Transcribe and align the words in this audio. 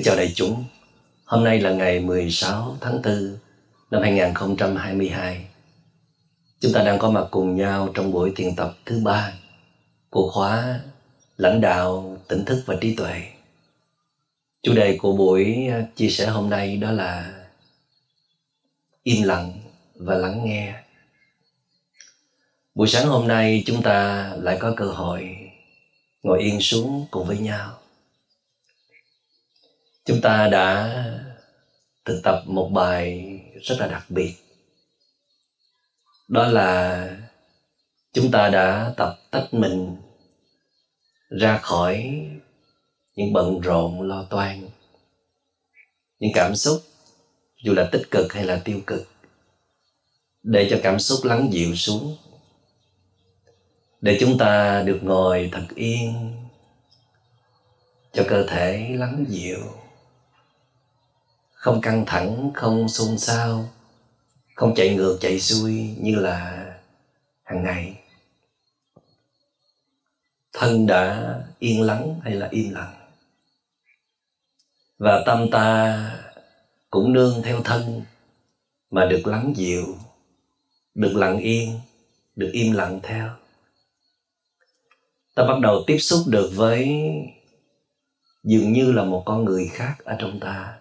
Kính 0.00 0.04
chào 0.04 0.16
đại 0.16 0.32
chúng, 0.34 0.64
hôm 1.24 1.44
nay 1.44 1.60
là 1.60 1.70
ngày 1.70 2.00
16 2.00 2.76
tháng 2.80 3.02
4 3.02 3.36
năm 3.90 4.02
2022. 4.02 5.46
Chúng 6.60 6.72
ta 6.72 6.82
đang 6.82 6.98
có 6.98 7.10
mặt 7.10 7.24
cùng 7.30 7.56
nhau 7.56 7.88
trong 7.94 8.12
buổi 8.12 8.32
thiền 8.36 8.56
tập 8.56 8.74
thứ 8.86 9.00
ba 9.04 9.32
của 10.10 10.30
khóa 10.30 10.80
lãnh 11.36 11.60
đạo 11.60 12.18
tỉnh 12.28 12.44
thức 12.44 12.62
và 12.66 12.76
trí 12.80 12.96
tuệ. 12.96 13.22
Chủ 14.62 14.74
đề 14.74 14.98
của 15.02 15.12
buổi 15.12 15.68
à, 15.72 15.86
chia 15.96 16.08
sẻ 16.08 16.26
hôm 16.26 16.50
nay 16.50 16.76
đó 16.76 16.90
là 16.90 17.32
im 19.02 19.22
lặng 19.22 19.52
và 19.94 20.14
lắng 20.14 20.40
nghe. 20.44 20.74
Buổi 22.74 22.88
sáng 22.88 23.08
hôm 23.08 23.28
nay 23.28 23.62
chúng 23.66 23.82
ta 23.82 24.30
lại 24.38 24.56
có 24.60 24.74
cơ 24.76 24.86
hội 24.86 25.36
ngồi 26.22 26.42
yên 26.42 26.60
xuống 26.60 27.06
cùng 27.10 27.26
với 27.26 27.38
nhau 27.38 27.79
chúng 30.04 30.20
ta 30.20 30.48
đã 30.48 31.04
thực 32.04 32.20
tập 32.24 32.42
một 32.46 32.70
bài 32.74 33.38
rất 33.62 33.76
là 33.78 33.86
đặc 33.86 34.04
biệt. 34.08 34.34
Đó 36.28 36.46
là 36.46 37.08
chúng 38.12 38.30
ta 38.30 38.48
đã 38.50 38.94
tập 38.96 39.16
tách 39.30 39.54
mình 39.54 39.96
ra 41.30 41.58
khỏi 41.58 42.26
những 43.14 43.32
bận 43.32 43.60
rộn, 43.60 44.02
lo 44.02 44.26
toan, 44.30 44.68
những 46.18 46.32
cảm 46.34 46.56
xúc, 46.56 46.82
dù 47.64 47.74
là 47.74 47.88
tích 47.92 48.10
cực 48.10 48.32
hay 48.32 48.44
là 48.44 48.62
tiêu 48.64 48.80
cực, 48.86 49.08
để 50.42 50.68
cho 50.70 50.80
cảm 50.82 50.98
xúc 50.98 51.24
lắng 51.24 51.48
dịu 51.52 51.74
xuống, 51.74 52.16
để 54.00 54.16
chúng 54.20 54.38
ta 54.38 54.82
được 54.82 54.98
ngồi 55.02 55.48
thật 55.52 55.66
yên 55.74 56.32
cho 58.12 58.24
cơ 58.28 58.46
thể 58.46 58.88
lắng 58.98 59.24
dịu 59.28 59.79
không 61.60 61.80
căng 61.80 62.04
thẳng, 62.06 62.50
không 62.54 62.88
xôn 62.88 63.18
xao, 63.18 63.68
không 64.54 64.74
chạy 64.74 64.94
ngược, 64.94 65.18
chạy 65.20 65.40
xuôi 65.40 65.96
như 66.00 66.14
là 66.14 66.66
hàng 67.42 67.62
ngày. 67.62 68.00
Thân 70.52 70.86
đã 70.86 71.34
yên 71.58 71.82
lắng 71.82 72.20
hay 72.22 72.34
là 72.34 72.48
im 72.50 72.74
lặng? 72.74 72.94
Và 74.98 75.22
tâm 75.26 75.50
ta 75.52 76.20
cũng 76.90 77.12
nương 77.12 77.42
theo 77.42 77.62
thân 77.62 78.02
mà 78.90 79.06
được 79.06 79.26
lắng 79.26 79.52
dịu, 79.56 79.96
được 80.94 81.12
lặng 81.16 81.38
yên, 81.38 81.80
được 82.36 82.50
im 82.52 82.72
lặng 82.72 83.00
theo. 83.02 83.28
Ta 85.34 85.44
bắt 85.44 85.60
đầu 85.62 85.84
tiếp 85.86 85.98
xúc 85.98 86.20
được 86.26 86.50
với 86.54 87.00
dường 88.44 88.72
như 88.72 88.92
là 88.92 89.04
một 89.04 89.22
con 89.26 89.44
người 89.44 89.68
khác 89.72 89.94
ở 90.04 90.16
trong 90.18 90.40
ta 90.40 90.79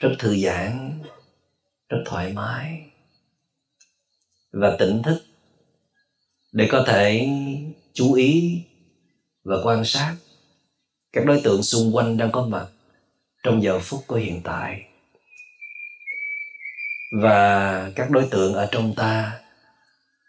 rất 0.00 0.16
thư 0.18 0.36
giãn, 0.36 0.98
rất 1.88 2.02
thoải 2.06 2.32
mái 2.32 2.90
và 4.52 4.76
tỉnh 4.78 5.02
thức 5.02 5.22
để 6.52 6.68
có 6.70 6.84
thể 6.86 7.28
chú 7.92 8.12
ý 8.12 8.62
và 9.44 9.56
quan 9.64 9.84
sát 9.84 10.16
các 11.12 11.24
đối 11.26 11.40
tượng 11.44 11.62
xung 11.62 11.96
quanh 11.96 12.16
đang 12.16 12.32
có 12.32 12.46
mặt 12.46 12.66
trong 13.42 13.62
giờ 13.62 13.78
phút 13.78 14.00
của 14.06 14.16
hiện 14.16 14.40
tại. 14.44 14.82
Và 17.22 17.90
các 17.96 18.10
đối 18.10 18.28
tượng 18.30 18.54
ở 18.54 18.68
trong 18.72 18.94
ta 18.94 19.40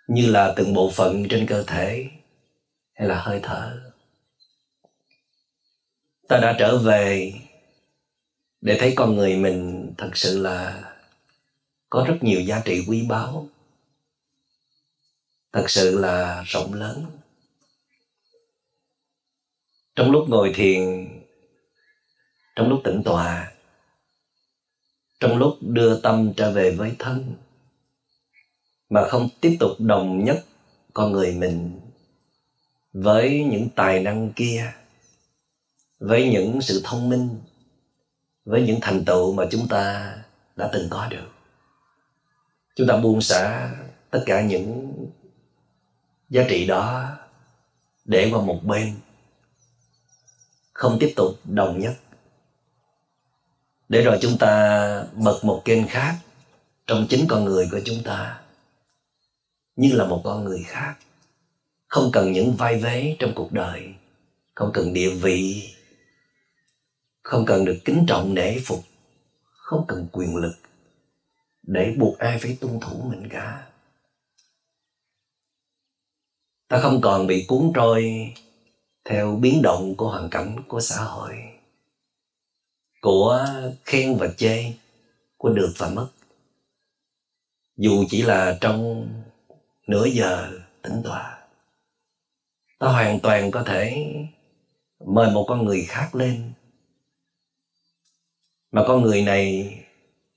như 0.08 0.32
là 0.32 0.54
từng 0.56 0.74
bộ 0.74 0.92
phận 0.92 1.28
trên 1.30 1.48
cơ 1.48 1.64
thể 1.64 2.08
hay 2.94 3.08
là 3.08 3.22
hơi 3.22 3.40
thở. 3.44 3.82
Ta 6.28 6.40
đã 6.42 6.56
trở 6.60 6.78
về 6.78 7.34
để 8.62 8.78
thấy 8.80 8.94
con 8.96 9.16
người 9.16 9.38
mình 9.38 9.88
thật 9.98 10.12
sự 10.14 10.42
là 10.42 10.84
có 11.90 12.06
rất 12.08 12.18
nhiều 12.22 12.42
giá 12.42 12.62
trị 12.66 12.86
quý 12.88 13.06
báu, 13.10 13.48
thật 15.54 15.66
sự 15.70 16.00
là 16.00 16.44
rộng 16.48 16.74
lớn. 16.74 17.06
Trong 19.96 20.12
lúc 20.12 20.30
ngồi 20.30 20.52
thiền, 20.56 21.08
trong 22.56 22.70
lúc 22.70 22.82
tĩnh 22.84 23.02
tọa, 23.06 23.52
trong 25.20 25.38
lúc 25.38 25.58
đưa 25.62 26.00
tâm 26.00 26.34
trở 26.38 26.52
về 26.52 26.72
với 26.72 26.96
thân, 27.00 27.36
mà 28.90 29.08
không 29.08 29.30
tiếp 29.42 29.58
tục 29.60 29.72
đồng 29.80 30.24
nhất 30.24 30.46
con 30.94 31.12
người 31.12 31.36
mình 31.36 31.80
với 32.94 33.44
những 33.52 33.70
tài 33.76 34.04
năng 34.04 34.34
kia, 34.34 34.74
với 36.00 36.30
những 36.30 36.62
sự 36.62 36.82
thông 36.84 37.10
minh 37.10 37.40
với 38.46 38.62
những 38.62 38.80
thành 38.82 39.06
tựu 39.06 39.34
mà 39.34 39.44
chúng 39.52 39.68
ta 39.68 40.16
đã 40.56 40.70
từng 40.74 40.88
có 40.90 41.08
được. 41.08 41.28
Chúng 42.76 42.88
ta 42.88 42.98
buông 42.98 43.22
xả 43.22 43.72
tất 44.10 44.24
cả 44.26 44.42
những 44.42 44.94
giá 46.30 46.46
trị 46.50 46.68
đó 46.68 47.10
để 48.06 48.30
qua 48.34 48.42
một 48.42 48.60
bên, 48.64 48.96
không 50.74 50.98
tiếp 51.00 51.14
tục 51.16 51.40
đồng 51.44 51.80
nhất. 51.80 51.94
Để 53.90 54.02
rồi 54.02 54.18
chúng 54.22 54.38
ta 54.38 55.04
bật 55.14 55.40
một 55.44 55.62
kênh 55.66 55.88
khác 55.88 56.16
trong 56.88 57.08
chính 57.10 57.26
con 57.28 57.46
người 57.46 57.68
của 57.72 57.80
chúng 57.86 58.04
ta, 58.04 58.42
như 59.76 59.92
là 59.94 60.06
một 60.06 60.22
con 60.24 60.44
người 60.44 60.64
khác, 60.68 60.96
không 61.88 62.10
cần 62.14 62.32
những 62.32 62.56
vai 62.56 62.80
vế 62.80 63.16
trong 63.20 63.32
cuộc 63.36 63.52
đời, 63.52 63.94
không 64.56 64.72
cần 64.74 64.94
địa 64.94 65.10
vị 65.10 65.74
không 67.22 67.46
cần 67.46 67.66
được 67.66 67.78
kính 67.86 68.06
trọng 68.08 68.34
nể 68.34 68.60
phục. 68.66 68.80
Không 69.44 69.86
cần 69.88 70.08
quyền 70.12 70.36
lực 70.36 70.56
để 71.64 71.96
buộc 72.00 72.18
ai 72.18 72.40
phải 72.40 72.58
tuân 72.62 72.80
thủ 72.80 73.02
mình 73.10 73.28
cả 73.30 73.72
ta 76.72 76.80
không 76.80 77.02
còn 77.02 77.28
bị 77.28 77.46
cuốn 77.48 77.72
trôi 77.76 78.34
theo 79.06 79.36
biến 79.36 79.62
động 79.62 79.96
của 79.96 80.10
hoàn 80.10 80.30
cảnh 80.30 80.56
của 80.68 80.80
xã 80.80 80.96
hội, 81.04 81.36
của 83.02 83.46
khen 83.86 84.18
và 84.18 84.28
chê 84.38 84.74
của 85.38 85.50
được 85.50 85.74
và 85.78 85.90
mất. 85.90 86.08
Dù 87.78 88.04
chỉ 88.10 88.22
là 88.22 88.58
trong 88.62 89.08
nửa 89.88 90.06
giờ 90.06 90.52
tĩnh 90.82 91.02
tọa, 91.04 91.40
ta 92.80 92.88
hoàn 92.88 93.20
toàn 93.20 93.52
có 93.52 93.64
thể 93.64 94.08
mời 95.06 95.32
một 95.32 95.46
con 95.48 95.66
người 95.66 95.86
khác 95.88 96.16
lên 96.16 96.52
mà 98.72 98.84
con 98.88 99.02
người 99.02 99.22
này 99.22 99.76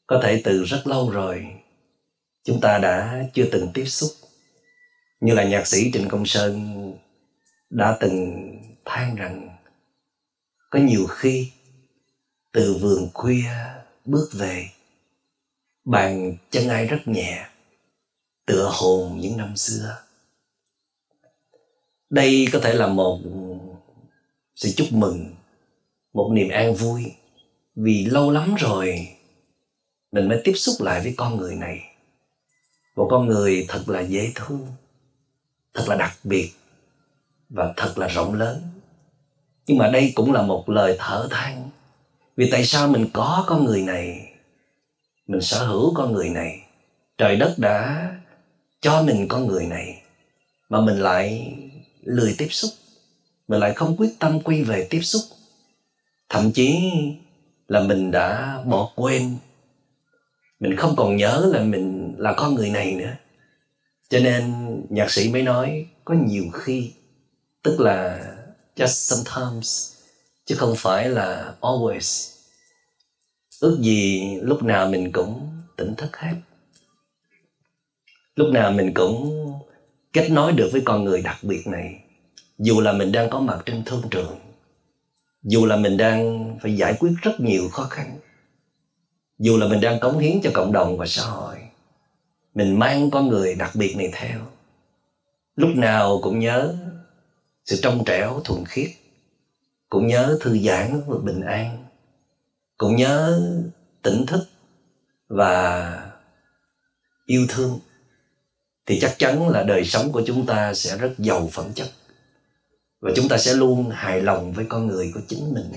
có 0.06 0.20
thể 0.22 0.40
từ 0.44 0.64
rất 0.64 0.86
lâu 0.86 1.10
rồi 1.10 1.46
chúng 2.44 2.60
ta 2.60 2.78
đã 2.78 3.24
chưa 3.34 3.48
từng 3.52 3.70
tiếp 3.74 3.84
xúc. 3.84 4.10
Như 5.20 5.34
là 5.34 5.44
nhạc 5.44 5.66
sĩ 5.66 5.90
trịnh 5.92 6.08
công 6.08 6.26
sơn 6.26 6.74
đã 7.70 7.96
từng 8.00 8.34
than 8.84 9.16
rằng, 9.16 9.56
có 10.70 10.78
nhiều 10.78 11.06
khi 11.06 11.50
từ 12.52 12.78
vườn 12.80 13.10
khuya 13.14 13.50
bước 14.04 14.28
về, 14.32 14.68
bàn 15.84 16.36
chân 16.50 16.68
ai 16.68 16.86
rất 16.86 16.98
nhẹ, 17.06 17.46
tựa 18.46 18.70
hồn 18.72 19.18
những 19.20 19.36
năm 19.36 19.56
xưa. 19.56 19.98
Đây 22.10 22.46
có 22.52 22.60
thể 22.62 22.74
là 22.74 22.86
một 22.86 23.20
sự 24.54 24.70
chúc 24.76 24.88
mừng, 24.90 25.34
một 26.12 26.30
niềm 26.32 26.48
an 26.48 26.74
vui 26.74 27.12
vì 27.76 28.04
lâu 28.04 28.30
lắm 28.30 28.54
rồi 28.54 29.08
mình 30.12 30.28
mới 30.28 30.40
tiếp 30.44 30.52
xúc 30.56 30.74
lại 30.80 31.00
với 31.00 31.14
con 31.16 31.36
người 31.36 31.54
này. 31.54 31.80
Một 32.96 33.08
con 33.10 33.26
người 33.26 33.64
thật 33.68 33.88
là 33.88 34.00
dễ 34.00 34.32
thương, 34.34 34.66
thật 35.74 35.84
là 35.88 35.96
đặc 35.96 36.12
biệt 36.24 36.50
và 37.48 37.72
thật 37.76 37.98
là 37.98 38.08
rộng 38.08 38.34
lớn. 38.34 38.62
Nhưng 39.66 39.78
mà 39.78 39.90
đây 39.90 40.12
cũng 40.14 40.32
là 40.32 40.42
một 40.42 40.68
lời 40.68 40.96
thở 40.98 41.28
than. 41.30 41.70
Vì 42.36 42.50
tại 42.50 42.66
sao 42.66 42.88
mình 42.88 43.06
có 43.12 43.44
con 43.46 43.64
người 43.64 43.82
này? 43.82 44.32
Mình 45.26 45.40
sở 45.40 45.66
hữu 45.66 45.94
con 45.94 46.12
người 46.12 46.28
này. 46.28 46.60
Trời 47.18 47.36
đất 47.36 47.54
đã 47.58 48.10
cho 48.80 49.02
mình 49.02 49.28
con 49.28 49.46
người 49.46 49.66
này 49.66 50.02
mà 50.68 50.80
mình 50.80 51.00
lại 51.00 51.54
lười 52.02 52.34
tiếp 52.38 52.48
xúc. 52.50 52.70
Mình 53.48 53.60
lại 53.60 53.74
không 53.74 53.96
quyết 53.96 54.18
tâm 54.18 54.40
quay 54.40 54.62
về 54.62 54.86
tiếp 54.90 55.00
xúc. 55.00 55.22
Thậm 56.28 56.52
chí 56.52 56.92
là 57.68 57.80
mình 57.80 58.10
đã 58.10 58.58
bỏ 58.66 58.92
quên. 58.96 59.36
Mình 60.60 60.76
không 60.76 60.94
còn 60.96 61.16
nhớ 61.16 61.50
là 61.52 61.60
mình 61.60 62.14
là 62.18 62.34
con 62.36 62.54
người 62.54 62.70
này 62.70 62.94
nữa. 62.94 63.12
Cho 64.08 64.18
nên 64.18 64.52
nhạc 64.90 65.10
sĩ 65.10 65.32
mới 65.32 65.42
nói, 65.42 65.86
có 66.04 66.14
nhiều 66.14 66.44
khi, 66.52 66.92
tức 67.62 67.80
là 67.80 68.26
just 68.76 68.86
sometimes, 68.86 69.92
chứ 70.44 70.54
không 70.54 70.74
phải 70.76 71.08
là 71.08 71.54
always. 71.60 72.34
Ước 73.60 73.78
gì 73.80 74.34
lúc 74.42 74.62
nào 74.62 74.88
mình 74.88 75.12
cũng 75.12 75.50
tỉnh 75.76 75.94
thức 75.94 76.16
hết. 76.16 76.34
Lúc 78.36 78.48
nào 78.52 78.72
mình 78.72 78.94
cũng 78.94 79.52
kết 80.12 80.28
nối 80.30 80.52
được 80.52 80.68
với 80.72 80.82
con 80.84 81.04
người 81.04 81.22
đặc 81.22 81.36
biệt 81.42 81.66
này, 81.66 82.04
dù 82.58 82.80
là 82.80 82.92
mình 82.92 83.12
đang 83.12 83.30
có 83.30 83.40
mặt 83.40 83.62
trên 83.66 83.82
thương 83.84 84.02
trường 84.10 84.38
dù 85.44 85.66
là 85.66 85.76
mình 85.76 85.96
đang 85.96 86.54
phải 86.62 86.76
giải 86.76 86.96
quyết 87.00 87.12
rất 87.22 87.40
nhiều 87.40 87.68
khó 87.68 87.84
khăn, 87.84 88.18
dù 89.38 89.56
là 89.56 89.66
mình 89.66 89.80
đang 89.80 90.00
cống 90.00 90.18
hiến 90.18 90.40
cho 90.42 90.50
cộng 90.54 90.72
đồng 90.72 90.98
và 90.98 91.06
xã 91.06 91.22
hội, 91.22 91.56
mình 92.54 92.78
mang 92.78 93.10
con 93.10 93.28
người 93.28 93.54
đặc 93.54 93.70
biệt 93.74 93.96
này 93.96 94.10
theo. 94.12 94.40
Lúc 95.56 95.70
nào 95.74 96.18
cũng 96.22 96.38
nhớ 96.38 96.76
sự 97.64 97.78
trong 97.82 98.04
trẻo, 98.04 98.40
thuần 98.44 98.64
khiết, 98.66 98.90
cũng 99.88 100.06
nhớ 100.06 100.38
thư 100.40 100.58
giãn 100.58 101.02
và 101.06 101.16
bình 101.18 101.40
an, 101.40 101.84
cũng 102.76 102.96
nhớ 102.96 103.42
tỉnh 104.02 104.26
thức 104.26 104.48
và 105.28 106.12
yêu 107.26 107.46
thương, 107.48 107.78
thì 108.86 109.00
chắc 109.00 109.14
chắn 109.18 109.48
là 109.48 109.62
đời 109.62 109.84
sống 109.84 110.12
của 110.12 110.22
chúng 110.26 110.46
ta 110.46 110.74
sẽ 110.74 110.98
rất 110.98 111.14
giàu 111.18 111.48
phẩm 111.52 111.72
chất 111.74 111.88
và 113.04 113.10
chúng 113.16 113.28
ta 113.28 113.38
sẽ 113.38 113.54
luôn 113.54 113.90
hài 113.90 114.20
lòng 114.22 114.52
với 114.52 114.66
con 114.68 114.86
người 114.86 115.10
của 115.14 115.20
chính 115.28 115.54
mình. 115.54 115.72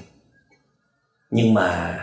Nhưng 1.32 1.54
mà 1.54 2.00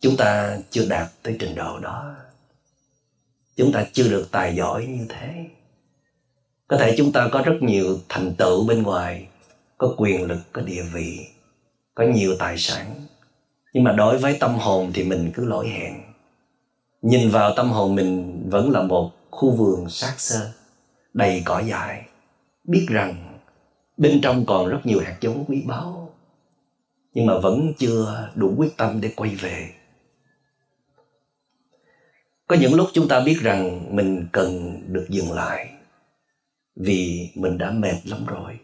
chúng 0.00 0.16
ta 0.16 0.58
chưa 0.70 0.86
đạt 0.88 1.08
tới 1.22 1.36
trình 1.38 1.54
độ 1.54 1.78
đó. 1.78 2.14
Chúng 3.56 3.72
ta 3.72 3.86
chưa 3.92 4.08
được 4.08 4.28
tài 4.30 4.56
giỏi 4.56 4.86
như 4.86 5.06
thế. 5.08 5.46
Có 6.68 6.76
thể 6.76 6.94
chúng 6.98 7.12
ta 7.12 7.28
có 7.32 7.42
rất 7.42 7.58
nhiều 7.60 7.98
thành 8.08 8.34
tựu 8.34 8.66
bên 8.66 8.82
ngoài, 8.82 9.28
có 9.78 9.94
quyền 9.96 10.24
lực, 10.24 10.40
có 10.52 10.62
địa 10.62 10.82
vị, 10.82 11.26
có 11.94 12.04
nhiều 12.04 12.36
tài 12.38 12.58
sản. 12.58 13.06
Nhưng 13.72 13.84
mà 13.84 13.92
đối 13.92 14.18
với 14.18 14.36
tâm 14.40 14.54
hồn 14.54 14.90
thì 14.94 15.04
mình 15.04 15.30
cứ 15.34 15.44
lỗi 15.44 15.68
hẹn. 15.68 16.02
Nhìn 17.02 17.30
vào 17.30 17.54
tâm 17.56 17.70
hồn 17.70 17.94
mình 17.94 18.42
vẫn 18.50 18.70
là 18.70 18.82
một 18.82 19.10
khu 19.30 19.50
vườn 19.50 19.88
sát 19.88 20.14
sơ, 20.18 20.52
đầy 21.14 21.42
cỏ 21.44 21.60
dại, 21.60 22.04
biết 22.64 22.86
rằng 22.88 23.29
bên 24.00 24.20
trong 24.22 24.44
còn 24.46 24.68
rất 24.68 24.80
nhiều 24.84 25.00
hạt 25.00 25.16
giống 25.20 25.44
quý 25.48 25.62
báu, 25.66 26.14
nhưng 27.14 27.26
mà 27.26 27.38
vẫn 27.38 27.72
chưa 27.78 28.30
đủ 28.34 28.54
quyết 28.56 28.76
tâm 28.76 29.00
để 29.00 29.12
quay 29.16 29.34
về. 29.34 29.70
Có 32.46 32.56
những 32.60 32.74
lúc 32.74 32.88
chúng 32.92 33.08
ta 33.08 33.20
biết 33.20 33.38
rằng 33.40 33.86
mình 33.96 34.28
cần 34.32 34.80
được 34.86 35.06
dừng 35.08 35.32
lại 35.32 35.70
vì 36.76 37.30
mình 37.34 37.58
đã 37.58 37.70
mệt 37.70 37.96
lắm 38.04 38.26
rồi. 38.26 38.58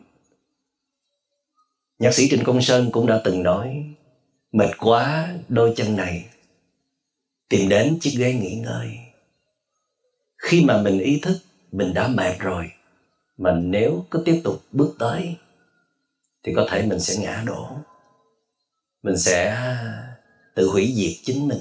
Nhạc 1.98 2.14
sĩ 2.14 2.28
trịnh 2.30 2.44
công 2.44 2.62
sơn 2.62 2.90
cũng 2.92 3.06
đã 3.06 3.20
từng 3.24 3.42
nói, 3.42 3.94
mệt 4.52 4.70
quá, 4.78 5.34
đôi 5.48 5.72
chân 5.76 5.96
này, 5.96 6.24
tìm 7.48 7.68
đến 7.68 7.98
chiếc 8.00 8.14
ghế 8.18 8.34
nghỉ 8.34 8.54
ngơi. 8.54 8.98
Khi 10.38 10.64
mà 10.64 10.82
mình 10.82 10.98
ý 10.98 11.20
thức 11.22 11.38
mình 11.72 11.94
đã 11.94 12.08
mệt 12.08 12.38
rồi 12.38 12.70
mà 13.38 13.52
nếu 13.52 14.04
cứ 14.10 14.22
tiếp 14.24 14.40
tục 14.44 14.62
bước 14.72 14.94
tới, 14.98 15.36
thì 16.44 16.52
có 16.56 16.66
thể 16.70 16.82
mình 16.82 17.00
sẽ 17.00 17.16
ngã 17.16 17.42
đổ. 17.46 17.68
Mình 19.02 19.18
sẽ 19.18 19.56
tự 20.54 20.68
hủy 20.68 20.92
diệt 20.96 21.12
chính 21.24 21.48
mình. 21.48 21.60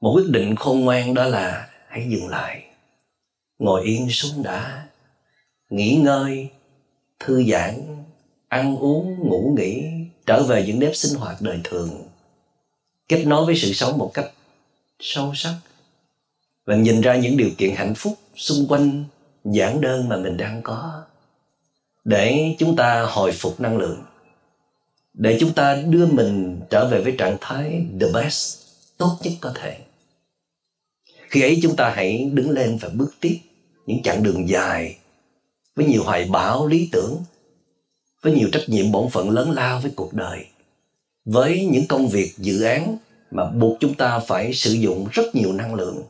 Một 0.00 0.12
quyết 0.14 0.30
định 0.30 0.56
khôn 0.56 0.80
ngoan 0.80 1.14
đó 1.14 1.24
là 1.24 1.68
hãy 1.88 2.08
dừng 2.10 2.28
lại. 2.28 2.64
Ngồi 3.58 3.84
yên 3.84 4.10
xuống 4.10 4.42
đã. 4.42 4.86
Nghỉ 5.70 5.96
ngơi, 5.96 6.48
thư 7.20 7.44
giãn, 7.44 8.04
ăn 8.48 8.76
uống, 8.76 9.18
ngủ 9.18 9.54
nghỉ, 9.56 9.84
trở 10.26 10.42
về 10.42 10.64
những 10.66 10.78
nếp 10.78 10.96
sinh 10.96 11.18
hoạt 11.18 11.36
đời 11.40 11.60
thường. 11.64 11.90
Kết 13.08 13.24
nối 13.24 13.46
với 13.46 13.56
sự 13.56 13.72
sống 13.72 13.98
một 13.98 14.10
cách 14.14 14.30
sâu 15.00 15.32
sắc. 15.34 15.54
Và 16.64 16.76
nhìn 16.76 17.00
ra 17.00 17.16
những 17.16 17.36
điều 17.36 17.50
kiện 17.58 17.74
hạnh 17.74 17.94
phúc 17.96 18.18
xung 18.34 18.66
quanh 18.68 19.04
giản 19.44 19.80
đơn 19.80 20.08
mà 20.08 20.16
mình 20.16 20.36
đang 20.36 20.62
có. 20.62 21.02
Để 22.04 22.54
chúng 22.58 22.76
ta 22.76 23.02
hồi 23.08 23.32
phục 23.32 23.60
năng 23.60 23.78
lượng. 23.78 24.02
Để 25.14 25.36
chúng 25.40 25.52
ta 25.52 25.82
đưa 25.88 26.06
mình 26.06 26.60
trở 26.70 26.88
về 26.88 27.00
với 27.00 27.14
trạng 27.18 27.36
thái 27.40 27.86
the 28.00 28.06
best, 28.14 28.58
tốt 28.98 29.18
nhất 29.22 29.32
có 29.40 29.52
thể. 29.54 29.78
Khi 31.28 31.42
ấy 31.42 31.58
chúng 31.62 31.76
ta 31.76 31.92
hãy 31.96 32.30
đứng 32.32 32.50
lên 32.50 32.78
và 32.80 32.88
bước 32.88 33.14
tiếp 33.20 33.38
những 33.86 34.02
chặng 34.02 34.22
đường 34.22 34.48
dài 34.48 34.98
với 35.76 35.86
nhiều 35.86 36.02
hoài 36.02 36.24
bão, 36.24 36.66
lý 36.66 36.88
tưởng, 36.92 37.22
với 38.22 38.32
nhiều 38.32 38.48
trách 38.52 38.68
nhiệm 38.68 38.92
bổn 38.92 39.10
phận 39.10 39.30
lớn 39.30 39.50
lao 39.50 39.80
với 39.80 39.92
cuộc 39.96 40.14
đời. 40.14 40.46
Với 41.24 41.66
những 41.66 41.86
công 41.86 42.08
việc, 42.08 42.32
dự 42.36 42.62
án 42.62 42.98
mà 43.30 43.50
buộc 43.50 43.76
chúng 43.80 43.94
ta 43.94 44.18
phải 44.18 44.54
sử 44.54 44.72
dụng 44.72 45.08
rất 45.12 45.34
nhiều 45.34 45.52
năng 45.52 45.74
lượng 45.74 46.02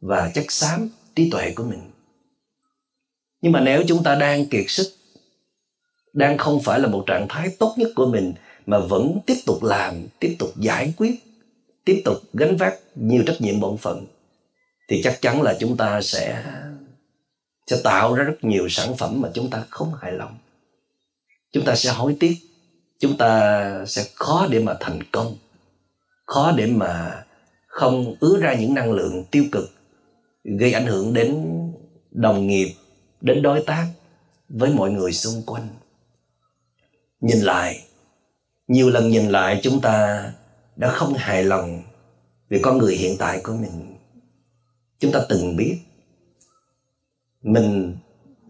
và 0.00 0.30
chất 0.34 0.52
xám 0.52 0.88
trí 1.16 1.30
tuệ 1.30 1.52
của 1.56 1.64
mình 1.64 1.91
nhưng 3.42 3.52
mà 3.52 3.60
nếu 3.60 3.82
chúng 3.88 4.02
ta 4.02 4.14
đang 4.14 4.46
kiệt 4.46 4.64
sức, 4.68 4.92
đang 6.12 6.38
không 6.38 6.62
phải 6.62 6.80
là 6.80 6.88
một 6.88 7.04
trạng 7.06 7.26
thái 7.28 7.48
tốt 7.58 7.74
nhất 7.76 7.88
của 7.94 8.06
mình, 8.06 8.32
mà 8.66 8.78
vẫn 8.78 9.18
tiếp 9.26 9.36
tục 9.46 9.62
làm, 9.62 10.06
tiếp 10.18 10.36
tục 10.38 10.52
giải 10.56 10.92
quyết, 10.96 11.14
tiếp 11.84 12.02
tục 12.04 12.16
gánh 12.32 12.56
vác 12.56 12.74
nhiều 12.94 13.22
trách 13.26 13.40
nhiệm 13.40 13.60
bổn 13.60 13.76
phận, 13.76 14.06
thì 14.88 15.02
chắc 15.02 15.20
chắn 15.20 15.42
là 15.42 15.56
chúng 15.60 15.76
ta 15.76 16.02
sẽ 16.02 16.44
sẽ 17.66 17.76
tạo 17.84 18.14
ra 18.14 18.24
rất 18.24 18.36
nhiều 18.42 18.68
sản 18.68 18.96
phẩm 18.96 19.20
mà 19.20 19.30
chúng 19.34 19.50
ta 19.50 19.64
không 19.70 19.92
hài 20.00 20.12
lòng. 20.12 20.38
Chúng 21.52 21.64
ta 21.64 21.74
sẽ 21.74 21.90
hối 21.90 22.16
tiếc, 22.20 22.36
chúng 22.98 23.16
ta 23.16 23.84
sẽ 23.86 24.04
khó 24.14 24.46
để 24.50 24.58
mà 24.58 24.76
thành 24.80 25.02
công, 25.02 25.36
khó 26.26 26.52
để 26.56 26.66
mà 26.66 27.24
không 27.66 28.14
ứa 28.20 28.40
ra 28.40 28.54
những 28.54 28.74
năng 28.74 28.92
lượng 28.92 29.24
tiêu 29.30 29.44
cực 29.52 29.70
gây 30.58 30.72
ảnh 30.72 30.86
hưởng 30.86 31.14
đến 31.14 31.44
đồng 32.10 32.46
nghiệp 32.46 32.74
đến 33.22 33.42
đối 33.42 33.64
tác 33.66 33.86
với 34.48 34.70
mọi 34.74 34.90
người 34.90 35.12
xung 35.12 35.42
quanh. 35.46 35.68
Nhìn 37.20 37.38
lại, 37.38 37.84
nhiều 38.68 38.90
lần 38.90 39.10
nhìn 39.10 39.28
lại 39.28 39.60
chúng 39.62 39.80
ta 39.80 40.24
đã 40.76 40.88
không 40.92 41.14
hài 41.14 41.44
lòng 41.44 41.82
về 42.48 42.60
con 42.62 42.78
người 42.78 42.96
hiện 42.96 43.16
tại 43.18 43.40
của 43.42 43.52
mình. 43.52 43.96
Chúng 44.98 45.12
ta 45.12 45.20
từng 45.28 45.56
biết, 45.56 45.78
mình 47.42 47.96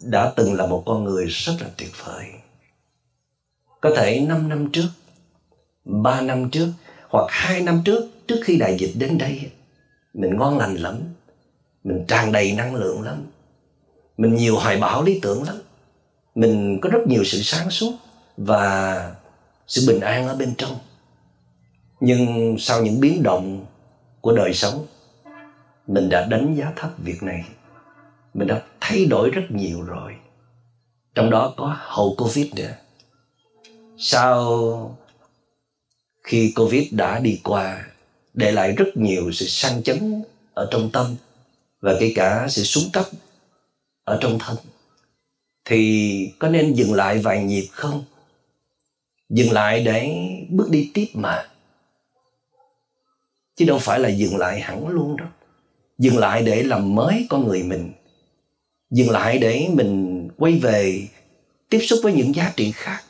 đã 0.03 0.33
từng 0.37 0.55
là 0.55 0.67
một 0.67 0.83
con 0.87 1.05
người 1.05 1.27
rất 1.27 1.53
là 1.61 1.69
tuyệt 1.77 1.91
vời. 2.05 2.27
Có 3.81 3.91
thể 3.97 4.21
5 4.29 4.49
năm 4.49 4.71
trước 4.73 4.89
3 5.85 6.21
năm 6.21 6.51
trước, 6.51 6.69
hoặc 7.09 7.27
2 7.29 7.61
năm 7.61 7.83
trước 7.85 8.11
trước 8.27 8.41
khi 8.45 8.57
đại 8.57 8.77
dịch 8.79 8.93
đến 8.99 9.19
đây, 9.19 9.51
mình 10.15 10.37
ngon 10.37 10.59
lành 10.59 10.77
lắm, 10.77 11.01
mình 11.85 12.05
tràn 12.09 12.33
đầy 12.33 12.53
năng 12.53 12.75
lượng 12.75 13.03
lắm 13.03 13.27
mình 14.17 14.35
nhiều 14.35 14.57
hoài 14.57 14.77
bão 14.77 15.03
lý 15.03 15.21
tưởng 15.23 15.43
lắm. 15.43 15.57
Mình 16.35 16.79
có 16.83 16.89
rất 16.89 17.07
nhiều 17.07 17.25
sự 17.25 17.43
sáng 17.43 17.71
suốt 17.71 17.93
và 18.37 19.15
sự 19.67 19.85
bình 19.89 20.01
an 20.01 20.29
ở 20.29 20.37
bên 20.37 20.55
trong. 20.59 20.79
Nhưng 22.01 22.57
sau 22.59 22.83
những 22.83 23.01
biến 23.01 23.23
động 23.23 23.67
của 24.21 24.33
đời 24.33 24.55
sống, 24.55 24.87
mình 25.87 26.09
đã 26.09 26.27
đánh 26.27 26.55
giá 26.55 26.73
thấp 26.77 26.91
việc 26.99 27.23
này. 27.23 27.45
Mình 28.35 28.49
đã 28.49 28.63
thay 28.81 29.05
đổi 29.05 29.31
rất 29.31 29.43
nhiều 29.51 29.83
rồi. 29.83 30.13
Trong 31.15 31.31
đó 31.31 31.55
có 31.57 31.77
hậu 31.79 32.15
covid 32.19 32.55
nữa. 32.55 32.73
Sau 33.99 34.97
khi 36.23 36.53
covid 36.57 36.89
đã 36.91 37.19
đi 37.19 37.41
qua, 37.45 37.85
để 38.35 38.53
lại 38.53 38.73
rất 38.73 38.97
nhiều 38.97 39.33
sự 39.33 39.47
sang 39.47 39.83
chấn 39.83 40.23
ở 40.55 40.69
trong 40.71 40.91
tâm 40.91 41.07
và 41.81 41.97
kể 42.01 42.13
cả 42.17 42.47
sự 42.49 42.63
xuống 42.63 42.85
cấp 42.93 43.05
ở 44.05 44.19
trong 44.21 44.39
thân. 44.39 44.57
Thì 45.65 46.33
có 46.39 46.49
nên 46.49 46.75
dừng 46.75 46.95
lại 46.95 47.19
vài 47.19 47.45
nhịp 47.45 47.67
không? 47.71 48.05
Dừng 49.29 49.53
lại 49.53 49.85
để 49.85 50.29
bước 50.51 50.71
đi 50.71 50.91
tiếp 50.95 51.07
mà. 51.15 51.49
Chứ 53.57 53.65
đâu 53.65 53.79
phải 53.79 54.01
là 54.01 54.09
dừng 54.09 54.37
lại 54.37 54.61
hẳn 54.61 54.89
luôn 54.89 55.17
đâu 55.17 55.29
dừng 56.03 56.19
lại 56.19 56.43
để 56.43 56.63
làm 56.63 56.95
mới 56.95 57.27
con 57.29 57.49
người 57.49 57.63
mình. 57.63 57.93
Dừng 58.91 59.11
lại 59.11 59.39
để 59.39 59.69
mình 59.73 60.29
quay 60.37 60.59
về, 60.59 61.03
tiếp 61.69 61.79
xúc 61.79 61.99
với 62.03 62.13
những 62.13 62.35
giá 62.35 62.53
trị 62.57 62.73
khác. 62.75 63.03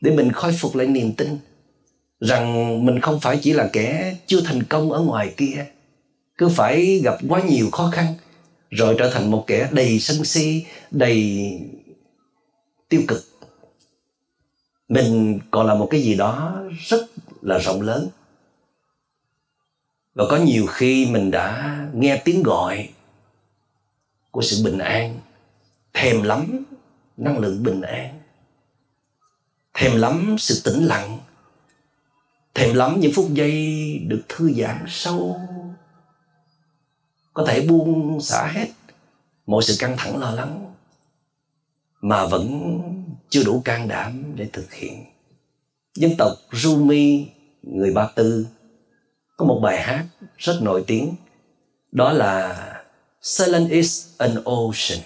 Để 0.00 0.10
mình 0.10 0.32
khôi 0.32 0.52
phục 0.52 0.76
lại 0.76 0.86
niềm 0.86 1.12
tin 1.12 1.38
rằng 2.20 2.86
mình 2.86 3.00
không 3.00 3.20
phải 3.20 3.38
chỉ 3.42 3.52
là 3.52 3.70
kẻ 3.72 4.16
chưa 4.26 4.40
thành 4.40 4.62
công 4.62 4.92
ở 4.92 5.00
ngoài 5.00 5.34
kia. 5.36 5.66
Cứ 6.38 6.48
phải 6.48 7.00
gặp 7.04 7.18
quá 7.28 7.42
nhiều 7.42 7.70
khó 7.70 7.90
khăn 7.92 8.06
rồi 8.70 8.94
trở 8.98 9.10
thành 9.10 9.30
một 9.30 9.44
kẻ 9.46 9.68
đầy 9.72 10.00
sân 10.00 10.24
si, 10.24 10.66
đầy 10.90 11.50
tiêu 12.88 13.02
cực. 13.08 13.22
Mình 14.88 15.40
còn 15.50 15.66
là 15.66 15.74
một 15.74 15.88
cái 15.90 16.02
gì 16.02 16.14
đó 16.14 16.62
rất 16.88 17.06
là 17.42 17.58
rộng 17.58 17.80
lớn. 17.80 18.08
Và 20.14 20.24
có 20.30 20.36
nhiều 20.36 20.66
khi 20.66 21.06
mình 21.06 21.30
đã 21.30 21.78
nghe 21.94 22.22
tiếng 22.24 22.42
gọi 22.42 22.88
của 24.30 24.42
sự 24.42 24.64
bình 24.64 24.78
an, 24.78 25.18
thèm 25.92 26.22
lắm 26.22 26.64
năng 27.16 27.38
lượng 27.38 27.62
bình 27.62 27.80
an, 27.80 28.20
thèm 29.74 29.96
lắm 29.96 30.36
sự 30.38 30.60
tĩnh 30.64 30.84
lặng, 30.84 31.18
thèm 32.54 32.74
lắm 32.74 33.00
những 33.00 33.12
phút 33.14 33.26
giây 33.32 33.98
được 34.06 34.22
thư 34.28 34.52
giãn 34.52 34.84
sâu 34.88 35.40
có 37.36 37.44
thể 37.46 37.60
buông 37.60 38.20
xả 38.20 38.46
hết 38.46 38.68
mọi 39.46 39.62
sự 39.62 39.76
căng 39.78 39.96
thẳng 39.96 40.18
lo 40.18 40.30
lắng 40.30 40.74
mà 42.00 42.26
vẫn 42.26 42.72
chưa 43.30 43.44
đủ 43.44 43.62
can 43.64 43.88
đảm 43.88 44.32
để 44.34 44.48
thực 44.52 44.72
hiện 44.72 45.04
dân 45.94 46.12
tộc 46.18 46.32
Rumi 46.52 47.26
người 47.62 47.90
Ba 47.94 48.08
Tư 48.14 48.46
có 49.36 49.46
một 49.46 49.60
bài 49.62 49.82
hát 49.82 50.06
rất 50.36 50.58
nổi 50.62 50.84
tiếng 50.86 51.14
đó 51.92 52.12
là 52.12 52.72
Silence 53.22 53.74
is 53.74 54.06
an 54.18 54.44
ocean. 54.44 55.00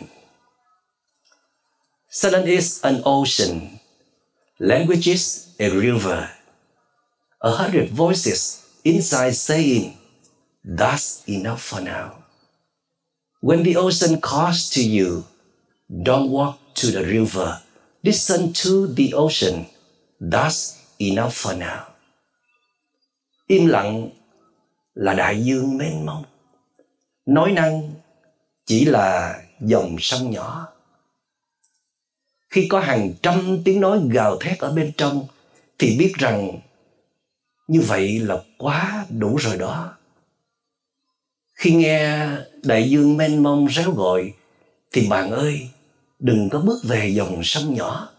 Silence 2.10 2.50
is 2.50 2.84
an 2.84 3.00
ocean. 3.02 3.60
Language 4.58 5.06
is 5.06 5.48
a 5.58 5.68
river. 5.68 6.24
A 7.38 7.50
hundred 7.50 7.90
voices 7.90 8.60
inside 8.82 9.32
saying, 9.32 9.92
That's 10.64 11.22
enough 11.26 11.60
for 11.60 11.80
now. 11.80 12.19
When 13.42 13.62
the 13.64 13.76
ocean 13.76 14.20
calls 14.20 14.70
to 14.74 14.82
you, 14.82 15.24
don't 15.88 16.30
walk 16.30 16.58
to 16.74 16.90
the 16.90 17.02
river. 17.02 17.60
Listen 18.02 18.52
to 18.52 18.86
the 18.96 19.14
ocean. 19.14 19.64
That's 20.20 20.76
enough 20.98 21.32
for 21.32 21.58
now. 21.58 21.84
Im 23.46 23.66
lặng 23.66 24.10
là 24.94 25.14
đại 25.14 25.44
dương 25.44 25.78
mênh 25.78 26.06
mông. 26.06 26.24
Nói 27.26 27.52
năng 27.52 27.94
chỉ 28.66 28.84
là 28.84 29.40
dòng 29.60 29.96
sông 30.00 30.30
nhỏ. 30.30 30.68
Khi 32.50 32.66
có 32.68 32.80
hàng 32.80 33.14
trăm 33.22 33.58
tiếng 33.64 33.80
nói 33.80 34.00
gào 34.10 34.36
thét 34.36 34.58
ở 34.58 34.72
bên 34.72 34.92
trong 34.96 35.26
thì 35.78 35.96
biết 35.98 36.12
rằng 36.18 36.60
như 37.68 37.80
vậy 37.80 38.18
là 38.18 38.36
quá 38.58 39.06
đủ 39.10 39.36
rồi 39.36 39.56
đó. 39.56 39.96
Khi 41.60 41.74
nghe 41.74 42.28
đại 42.62 42.90
dương 42.90 43.16
mênh 43.16 43.42
mông 43.42 43.68
réo 43.70 43.92
gọi 43.92 44.32
thì 44.92 45.08
bạn 45.08 45.30
ơi, 45.30 45.68
đừng 46.18 46.48
có 46.50 46.60
bước 46.60 46.84
về 46.84 47.08
dòng 47.08 47.44
sông 47.44 47.74
nhỏ. 47.74 48.10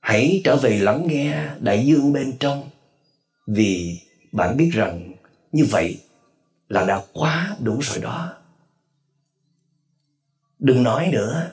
Hãy 0.00 0.40
trở 0.44 0.56
về 0.56 0.78
lắng 0.78 1.06
nghe 1.06 1.48
đại 1.60 1.86
dương 1.86 2.12
bên 2.12 2.36
trong 2.40 2.70
vì 3.46 4.00
bạn 4.32 4.56
biết 4.56 4.70
rằng 4.72 5.12
như 5.52 5.64
vậy 5.70 6.00
là 6.68 6.84
đã 6.84 7.02
quá 7.12 7.56
đủ 7.60 7.78
rồi 7.82 7.98
đó. 7.98 8.32
Đừng 10.58 10.82
nói 10.82 11.08
nữa 11.12 11.50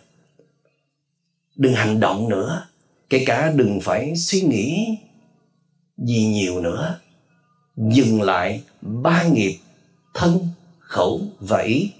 đừng 1.56 1.74
hành 1.74 2.00
động 2.00 2.29
nữa 2.29 2.67
kể 3.10 3.24
cả 3.25 3.51
đừng 3.56 3.79
phải 3.82 4.15
suy 4.15 4.41
nghĩ 4.41 4.98
gì 5.98 6.25
nhiều 6.25 6.62
nữa. 6.62 7.00
Dừng 7.77 8.22
lại 8.22 8.63
ba 8.82 9.24
nghiệp 9.24 9.58
thân 10.13 10.48
khẩu 10.88 11.22
và 11.39 11.62
ý 11.62 11.91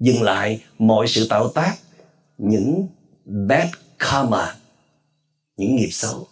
dừng 0.00 0.22
lại 0.22 0.62
mọi 0.78 1.08
sự 1.08 1.26
tạo 1.28 1.48
tác, 1.48 1.76
những 2.38 2.88
bad 3.24 3.68
karma, 3.98 4.54
những 5.56 5.76
nghiệp 5.76 5.90
xấu. 5.90 6.28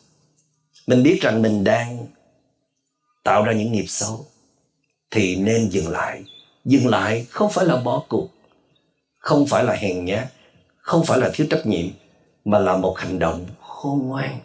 Mình 0.86 1.02
biết 1.02 1.18
rằng 1.20 1.42
mình 1.42 1.64
đang 1.64 2.06
tạo 3.24 3.44
ra 3.44 3.52
những 3.52 3.72
nghiệp 3.72 3.86
xấu, 3.88 4.26
thì 5.10 5.36
nên 5.36 5.68
dừng 5.70 5.88
lại. 5.88 6.24
Dừng 6.64 6.86
lại 6.86 7.26
không 7.30 7.50
phải 7.52 7.66
là 7.66 7.76
bỏ 7.76 8.04
cuộc, 8.08 8.28
không 9.18 9.46
phải 9.46 9.64
là 9.64 9.74
hèn 9.74 10.04
nhát, 10.04 10.32
không 10.76 11.04
phải 11.04 11.18
là 11.18 11.30
thiếu 11.34 11.46
trách 11.50 11.66
nhiệm, 11.66 11.86
mà 12.44 12.58
là 12.58 12.76
một 12.76 12.98
hành 12.98 13.18
động 13.18 13.46
khôn 13.60 14.06
ngoan. 14.06 14.40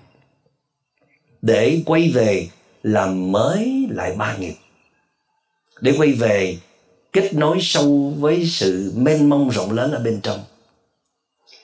Để 1.41 1.83
quay 1.85 2.09
về 2.09 2.49
làm 2.83 3.31
mới 3.31 3.87
lại 3.89 4.15
ba 4.15 4.37
nghiệp. 4.37 4.55
Để 5.81 5.95
quay 5.97 6.11
về 6.11 6.57
kết 7.13 7.33
nối 7.33 7.57
sâu 7.61 8.13
với 8.19 8.45
sự 8.45 8.93
mênh 8.95 9.29
mông 9.29 9.49
rộng 9.49 9.71
lớn 9.71 9.91
ở 9.91 9.99
bên 9.99 10.19
trong. 10.23 10.39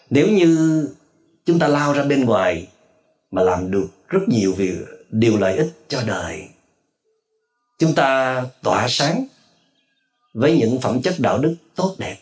Nếu 0.09 0.27
như 0.27 0.87
chúng 1.45 1.59
ta 1.59 1.67
lao 1.67 1.93
ra 1.93 2.03
bên 2.03 2.25
ngoài 2.25 2.67
mà 3.31 3.41
làm 3.41 3.71
được 3.71 3.87
rất 4.07 4.19
nhiều 4.27 4.53
việc, 4.53 4.75
điều 5.09 5.37
lợi 5.37 5.57
ích 5.57 5.73
cho 5.87 6.01
đời, 6.07 6.47
chúng 7.79 7.95
ta 7.95 8.43
tỏa 8.63 8.87
sáng 8.89 9.25
với 10.33 10.57
những 10.57 10.81
phẩm 10.81 11.01
chất 11.01 11.15
đạo 11.17 11.37
đức 11.37 11.55
tốt 11.75 11.95
đẹp, 11.97 12.17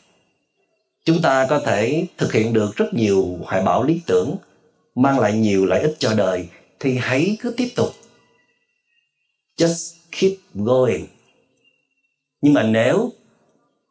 chúng 1.05 1.21
ta 1.21 1.47
có 1.49 1.59
thể 1.59 2.05
thực 2.17 2.33
hiện 2.33 2.53
được 2.53 2.75
rất 2.75 2.93
nhiều 2.93 3.37
hoài 3.43 3.63
bão 3.63 3.83
lý 3.83 4.01
tưởng, 4.05 4.35
mang 4.95 5.19
lại 5.19 5.33
nhiều 5.33 5.65
lợi 5.65 5.81
ích 5.81 5.95
cho 5.99 6.13
đời, 6.13 6.47
thì 6.79 6.97
hãy 6.97 7.37
cứ 7.41 7.53
tiếp 7.57 7.69
tục. 7.75 7.89
Just 9.57 9.93
keep 10.11 10.31
going 10.53 11.05
nhưng 12.41 12.53
mà 12.53 12.63
nếu 12.63 13.13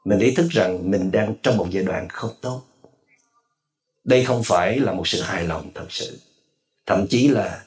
mình 0.04 0.18
ý 0.18 0.34
thức 0.34 0.46
rằng 0.50 0.90
mình 0.90 1.10
đang 1.10 1.34
trong 1.42 1.56
một 1.56 1.66
giai 1.70 1.84
đoạn 1.84 2.08
không 2.08 2.30
tốt, 2.40 2.62
đây 4.04 4.24
không 4.24 4.42
phải 4.44 4.78
là 4.78 4.92
một 4.92 5.08
sự 5.08 5.20
hài 5.20 5.44
lòng 5.44 5.70
thật 5.74 5.86
sự. 5.88 6.20
Thậm 6.86 7.06
chí 7.10 7.28
là 7.28 7.64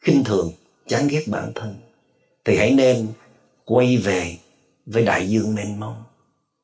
khinh 0.00 0.24
thường, 0.24 0.52
chán 0.86 1.08
ghét 1.08 1.24
bản 1.26 1.52
thân. 1.54 1.74
Thì 2.44 2.56
hãy 2.56 2.70
nên 2.70 3.08
quay 3.64 3.96
về 3.96 4.36
với 4.86 5.04
đại 5.04 5.28
dương 5.28 5.54
mênh 5.54 5.80
mông. 5.80 6.02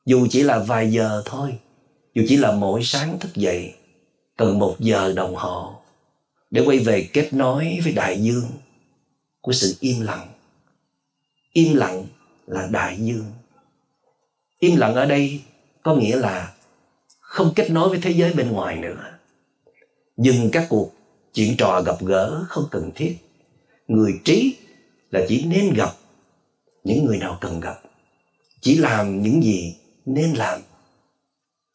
Dù 0.07 0.27
chỉ 0.31 0.43
là 0.43 0.59
vài 0.59 0.93
giờ 0.93 1.23
thôi, 1.25 1.59
dù 2.15 2.23
chỉ 2.29 2.37
là 2.37 2.53
mỗi 2.53 2.85
sáng 2.85 3.19
thức 3.19 3.35
dậy 3.35 3.75
cần 4.37 4.59
một 4.59 4.77
giờ 4.79 5.13
đồng 5.13 5.35
hồ, 5.35 5.75
để 6.51 6.63
quay 6.67 6.79
về 6.79 7.09
kết 7.13 7.29
nối 7.33 7.79
với 7.85 7.93
đại 7.93 8.23
dương 8.23 8.51
của 9.41 9.53
sự 9.53 9.77
im 9.81 10.01
lặng. 10.01 10.29
Im 11.53 11.75
lặng 11.75 12.07
là 12.49 12.69
đại 12.73 12.97
dương. 12.97 13.25
Im 14.59 14.77
lặng 14.77 14.95
ở 14.95 15.07
đây 15.07 15.41
có 15.83 15.95
nghĩa 15.95 16.17
là 16.17 16.55
không 17.21 17.53
kết 17.57 17.71
nối 17.71 17.89
với 17.89 17.99
thế 18.03 18.11
giới 18.11 18.33
bên 18.33 18.53
ngoài 18.53 18.77
nữa. 18.77 19.19
Dừng 20.17 20.51
các 20.53 20.67
cuộc 20.69 20.93
chuyện 21.35 21.57
trò 21.59 21.83
gặp 21.83 21.97
gỡ 22.01 22.45
không 22.49 22.65
cần 22.71 22.91
thiết. 22.95 23.17
Người 23.89 24.21
trí 24.25 24.57
là 25.11 25.21
chỉ 25.29 25.45
nên 25.45 25.75
gặp 25.75 25.91
những 26.85 27.05
người 27.05 27.19
nào 27.19 27.39
cần 27.41 27.61
gặp. 27.61 27.81
Chỉ 28.61 28.77
làm 28.77 29.23
những 29.23 29.43
gì 29.43 29.77
nên 30.07 30.33
làm. 30.35 30.61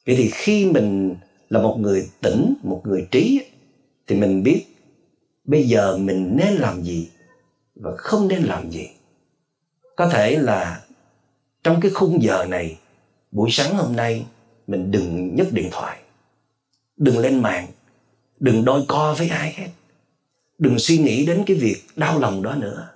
Vậy 0.05 0.15
thì 0.15 0.29
khi 0.33 0.65
mình 0.65 1.15
là 1.49 1.61
một 1.61 1.77
người 1.79 2.09
tỉnh, 2.21 2.53
một 2.63 2.81
người 2.83 3.07
trí 3.11 3.41
thì 4.07 4.15
mình 4.15 4.43
biết 4.43 4.65
bây 5.43 5.63
giờ 5.63 5.97
mình 5.97 6.37
nên 6.37 6.53
làm 6.53 6.83
gì 6.83 7.09
và 7.75 7.91
không 7.97 8.27
nên 8.27 8.43
làm 8.43 8.71
gì 8.71 8.87
có 9.95 10.09
thể 10.09 10.37
là 10.37 10.81
trong 11.63 11.81
cái 11.81 11.91
khung 11.91 12.23
giờ 12.23 12.45
này, 12.45 12.77
buổi 13.31 13.49
sáng 13.51 13.75
hôm 13.75 13.95
nay, 13.95 14.25
mình 14.67 14.91
đừng 14.91 15.35
nhấc 15.35 15.47
điện 15.51 15.69
thoại, 15.71 15.99
đừng 16.97 17.17
lên 17.17 17.41
mạng, 17.41 17.67
đừng 18.39 18.65
đôi 18.65 18.85
co 18.87 19.15
với 19.17 19.29
ai 19.29 19.53
hết, 19.53 19.67
đừng 20.57 20.79
suy 20.79 20.97
nghĩ 20.97 21.25
đến 21.25 21.43
cái 21.47 21.57
việc 21.57 21.83
đau 21.95 22.19
lòng 22.19 22.41
đó 22.41 22.55
nữa. 22.55 22.89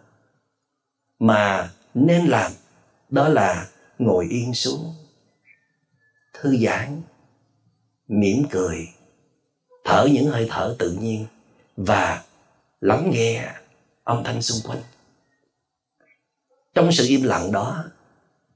Mà 1.19 1.69
nên 1.93 2.25
làm 2.25 2.51
đó 3.09 3.27
là 3.27 3.67
ngồi 3.99 4.27
yên 4.29 4.53
xuống, 4.53 4.95
thư 6.33 6.57
giãn, 6.57 7.01
mỉm 8.07 8.43
cười, 8.49 8.87
thở 9.83 10.07
những 10.11 10.25
hơi 10.25 10.47
thở 10.49 10.75
tự 10.79 10.91
nhiên 10.91 11.25
và 11.77 12.23
lắng 12.81 13.09
nghe 13.13 13.51
âm 14.03 14.23
thanh 14.23 14.41
xung 14.41 14.71
quanh 14.71 14.83
trong 16.77 16.91
sự 16.91 17.05
im 17.07 17.23
lặng 17.23 17.51
đó, 17.51 17.83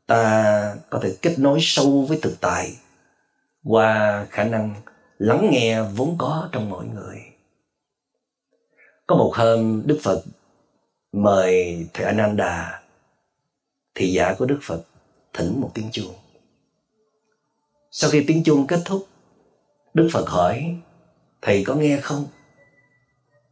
ta 0.08 0.76
có 0.90 1.00
thể 1.04 1.16
kết 1.22 1.40
nối 1.40 1.58
sâu 1.62 2.06
với 2.10 2.20
thực 2.22 2.42
tại 2.42 2.74
qua 3.64 4.26
khả 4.30 4.44
năng 4.44 4.76
lắng 5.18 5.50
nghe 5.52 5.82
vốn 5.82 6.16
có 6.18 6.50
trong 6.52 6.70
mỗi 6.70 6.86
người. 6.86 7.18
Có 9.08 9.16
một 9.16 9.32
hôm, 9.36 9.84
đức 9.86 10.00
phật 10.04 10.24
mời 11.12 11.78
thầy 11.94 12.06
ananda, 12.06 12.82
thị 13.96 14.14
giả 14.14 14.36
của 14.40 14.46
đức 14.46 14.60
phật 14.64 14.82
thỉnh 15.34 15.62
một 15.62 15.72
tiếng 15.74 15.90
chuông. 15.92 16.16
Sau 17.92 18.10
khi 18.10 18.24
tiếng 18.28 18.44
chuông 18.44 18.68
kết 18.68 18.80
thúc, 18.86 19.08
đức 19.94 20.10
phật 20.14 20.30
hỏi, 20.30 20.76
thầy 21.42 21.64
có 21.64 21.76
nghe 21.76 22.00
không? 22.02 22.28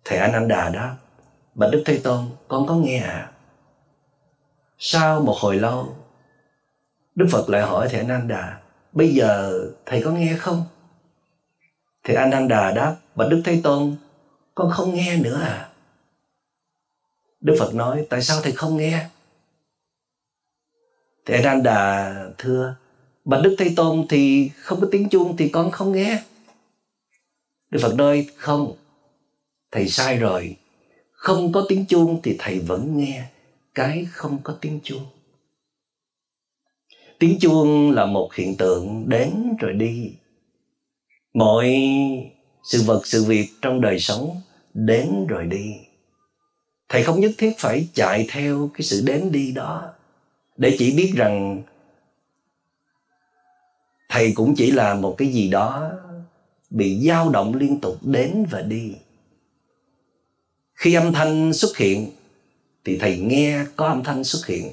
Thầy 0.05 0.17
ananda 0.17 0.69
đó 0.69 0.95
bạch 1.55 1.69
đức 1.71 1.83
thế 1.85 1.99
tôn, 2.03 2.25
con 2.47 2.67
có 2.67 2.75
nghe 2.75 2.99
à? 2.99 3.31
Sau 4.79 5.21
một 5.21 5.36
hồi 5.38 5.55
lâu, 5.55 5.95
đức 7.15 7.27
phật 7.31 7.50
lại 7.50 7.62
hỏi 7.62 7.88
thầy 7.91 8.00
ananda, 8.00 8.62
bây 8.91 9.09
giờ 9.09 9.62
thầy 9.86 10.03
có 10.03 10.12
nghe 10.12 10.36
không? 10.39 10.65
Thầy 12.03 12.15
ananda 12.15 12.71
đáp, 12.71 12.95
bạch 13.15 13.27
đức 13.29 13.41
thế 13.45 13.62
tôn, 13.63 13.95
con 14.55 14.71
không 14.71 14.95
nghe 14.95 15.17
nữa 15.17 15.41
à? 15.43 15.69
Đức 17.41 17.55
phật 17.59 17.75
nói, 17.75 18.05
tại 18.09 18.21
sao 18.21 18.41
thầy 18.41 18.51
không 18.51 18.77
nghe? 18.77 19.09
Thầy 21.29 21.38
Ananda 21.38 22.13
thưa, 22.38 22.75
Bạch 23.25 23.41
Đức 23.43 23.55
Thế 23.59 23.74
Tôn 23.75 24.05
thì 24.09 24.51
không 24.55 24.81
có 24.81 24.88
tiếng 24.91 25.09
chuông 25.09 25.38
thì 25.38 25.50
con 25.50 25.71
không 25.71 25.91
nghe. 25.91 26.24
Đức 27.69 27.79
Phật 27.81 27.95
nói, 27.95 28.27
không, 28.36 28.75
Thầy 29.71 29.88
sai 29.88 30.17
rồi. 30.17 30.55
Không 31.12 31.51
có 31.51 31.65
tiếng 31.69 31.86
chuông 31.86 32.19
thì 32.24 32.36
thầy 32.39 32.59
vẫn 32.59 32.98
nghe. 32.98 33.25
Cái 33.79 34.07
không 34.12 34.39
có 34.43 34.57
tiếng 34.62 34.79
chuông. 34.83 35.05
Tiếng 37.19 37.39
chuông 37.39 37.91
là 37.91 38.05
một 38.05 38.33
hiện 38.33 38.57
tượng 38.57 39.09
đến 39.09 39.55
rồi 39.59 39.74
đi. 39.74 40.13
Mọi 41.33 41.74
sự 42.63 42.83
vật, 42.83 43.07
sự 43.07 43.24
việc 43.24 43.50
trong 43.62 43.81
đời 43.81 44.00
sống 44.00 44.41
đến 44.74 45.27
rồi 45.27 45.45
đi. 45.45 45.75
Thầy 46.89 47.03
không 47.03 47.19
nhất 47.19 47.31
thiết 47.38 47.53
phải 47.57 47.88
chạy 47.93 48.27
theo 48.29 48.69
cái 48.74 48.81
sự 48.81 49.03
đến 49.05 49.31
đi 49.31 49.51
đó. 49.51 49.93
Để 50.57 50.75
chỉ 50.79 50.93
biết 50.98 51.13
rằng 51.15 51.63
thầy 54.09 54.31
cũng 54.36 54.55
chỉ 54.55 54.71
là 54.71 54.95
một 54.95 55.15
cái 55.17 55.27
gì 55.27 55.50
đó 55.50 55.91
bị 56.69 57.07
dao 57.07 57.29
động 57.29 57.55
liên 57.55 57.79
tục 57.81 57.98
đến 58.01 58.45
và 58.51 58.62
đi. 58.62 58.95
Khi 60.74 60.93
âm 60.93 61.13
thanh 61.13 61.53
xuất 61.53 61.77
hiện 61.77 62.12
thì 62.86 62.98
thầy 62.98 63.17
nghe 63.17 63.65
có 63.75 63.88
âm 63.88 64.03
thanh 64.03 64.24
xuất 64.24 64.45
hiện. 64.45 64.71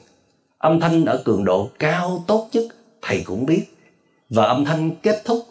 Âm 0.59 0.81
thanh 0.81 1.05
ở 1.05 1.23
cường 1.25 1.45
độ 1.45 1.71
cao 1.79 2.25
tốt 2.27 2.49
nhất 2.53 2.65
thầy 3.03 3.23
cũng 3.25 3.47
biết. 3.47 3.65
Và 4.31 4.45
âm 4.45 4.65
thanh 4.65 4.91
kết 5.03 5.23
thúc, 5.25 5.47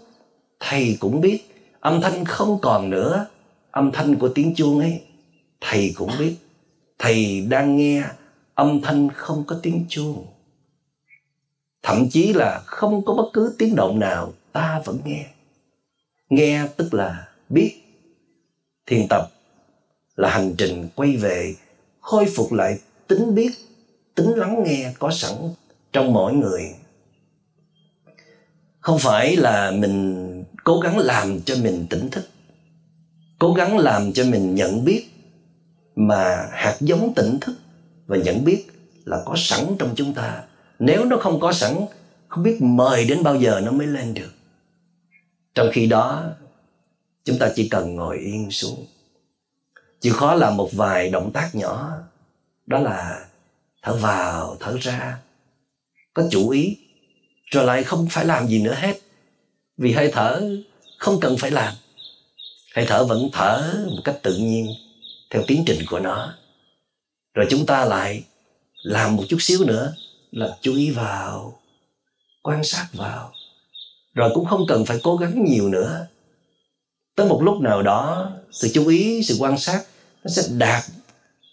thầy 0.59 0.97
cũng 0.99 1.21
biết. 1.21 1.39
Âm 1.79 2.01
thanh 2.01 2.25
không 2.25 2.59
còn 2.61 2.89
nữa. 2.89 3.25
Âm 3.71 3.91
thanh 3.91 4.15
của 4.15 4.29
tiếng 4.29 4.55
chuông 4.55 4.79
ấy, 4.79 5.01
thầy 5.61 5.93
cũng 5.97 6.11
biết. 6.19 6.35
Thầy 6.99 7.41
đang 7.49 7.77
nghe, 7.77 8.03
âm 8.53 8.81
thanh 8.81 9.09
không 9.09 9.43
có 9.47 9.59
tiếng 9.63 9.85
chuông. 9.89 10.25
Thậm 11.83 12.09
chí 12.09 12.33
là 12.33 12.61
không 12.65 13.05
có 13.05 13.13
bất 13.13 13.29
cứ 13.33 13.55
tiếng 13.57 13.75
động 13.75 13.99
nào, 13.99 14.33
ta 14.51 14.81
vẫn 14.85 14.99
nghe. 15.05 15.25
Nghe 16.29 16.67
tức 16.77 16.93
là 16.93 17.27
biết. 17.49 17.81
Thiền 18.85 19.07
tập 19.09 19.31
là 20.15 20.29
hành 20.29 20.55
trình 20.57 20.89
quay 20.95 21.17
về 21.17 21.55
khôi 22.05 22.25
phục 22.35 22.53
lại 22.53 22.79
tính 23.07 23.35
biết, 23.35 23.51
tính 24.15 24.33
lắng 24.35 24.63
nghe 24.63 24.93
có 24.99 25.11
sẵn 25.11 25.31
trong 25.93 26.13
mỗi 26.13 26.33
người. 26.33 26.61
Không 28.79 28.99
phải 28.99 29.35
là 29.35 29.71
mình 29.71 30.43
cố 30.63 30.79
gắng 30.79 30.97
làm 30.97 31.41
cho 31.41 31.55
mình 31.63 31.85
tỉnh 31.89 32.09
thức, 32.09 32.27
cố 33.39 33.53
gắng 33.53 33.77
làm 33.77 34.13
cho 34.13 34.23
mình 34.25 34.55
nhận 34.55 34.85
biết 34.85 35.05
mà 35.95 36.47
hạt 36.51 36.77
giống 36.79 37.13
tỉnh 37.15 37.37
thức 37.41 37.55
và 38.07 38.17
nhận 38.17 38.43
biết 38.43 38.65
là 39.05 39.23
có 39.25 39.33
sẵn 39.37 39.65
trong 39.79 39.93
chúng 39.95 40.13
ta. 40.13 40.43
Nếu 40.79 41.05
nó 41.05 41.17
không 41.17 41.39
có 41.39 41.53
sẵn, 41.53 41.75
không 42.27 42.43
biết 42.43 42.61
mời 42.61 43.05
đến 43.05 43.23
bao 43.23 43.35
giờ 43.35 43.61
nó 43.63 43.71
mới 43.71 43.87
lên 43.87 44.13
được. 44.13 44.31
Trong 45.55 45.69
khi 45.73 45.87
đó, 45.87 46.23
chúng 47.23 47.37
ta 47.39 47.51
chỉ 47.55 47.69
cần 47.69 47.95
ngồi 47.95 48.17
yên 48.17 48.51
xuống 48.51 48.85
chịu 50.05 50.13
khó 50.13 50.35
làm 50.35 50.57
một 50.57 50.69
vài 50.73 51.09
động 51.09 51.31
tác 51.33 51.55
nhỏ. 51.55 51.91
Đó 52.65 52.79
là 52.79 53.25
thở 53.81 53.93
vào, 53.93 54.57
thở 54.59 54.77
ra. 54.81 55.17
Có 56.13 56.23
chủ 56.31 56.49
ý. 56.49 56.77
Rồi 57.51 57.65
lại 57.65 57.83
không 57.83 58.07
phải 58.11 58.25
làm 58.25 58.47
gì 58.47 58.61
nữa 58.61 58.73
hết. 58.77 58.99
Vì 59.77 59.91
hơi 59.91 60.11
thở 60.13 60.41
không 60.97 61.19
cần 61.19 61.37
phải 61.37 61.51
làm. 61.51 61.73
Hơi 62.75 62.85
thở 62.87 63.05
vẫn 63.05 63.29
thở 63.33 63.85
một 63.87 64.01
cách 64.03 64.15
tự 64.21 64.37
nhiên, 64.37 64.67
theo 65.29 65.43
tiến 65.47 65.63
trình 65.65 65.79
của 65.89 65.99
nó. 65.99 66.33
Rồi 67.33 67.47
chúng 67.49 67.65
ta 67.65 67.85
lại 67.85 68.23
làm 68.83 69.15
một 69.15 69.23
chút 69.29 69.37
xíu 69.39 69.65
nữa, 69.65 69.93
là 70.31 70.57
chú 70.61 70.75
ý 70.75 70.91
vào, 70.91 71.59
quan 72.43 72.63
sát 72.63 72.87
vào. 72.93 73.33
Rồi 74.13 74.31
cũng 74.33 74.45
không 74.45 74.65
cần 74.67 74.85
phải 74.85 74.99
cố 75.03 75.15
gắng 75.15 75.45
nhiều 75.45 75.69
nữa. 75.69 76.07
Tới 77.15 77.27
một 77.27 77.41
lúc 77.43 77.61
nào 77.61 77.81
đó, 77.81 78.31
sự 78.51 78.71
chú 78.73 78.87
ý, 78.87 79.23
sự 79.23 79.37
quan 79.39 79.57
sát 79.57 79.85
nó 80.25 80.31
sẽ 80.31 80.43
đạt 80.57 80.83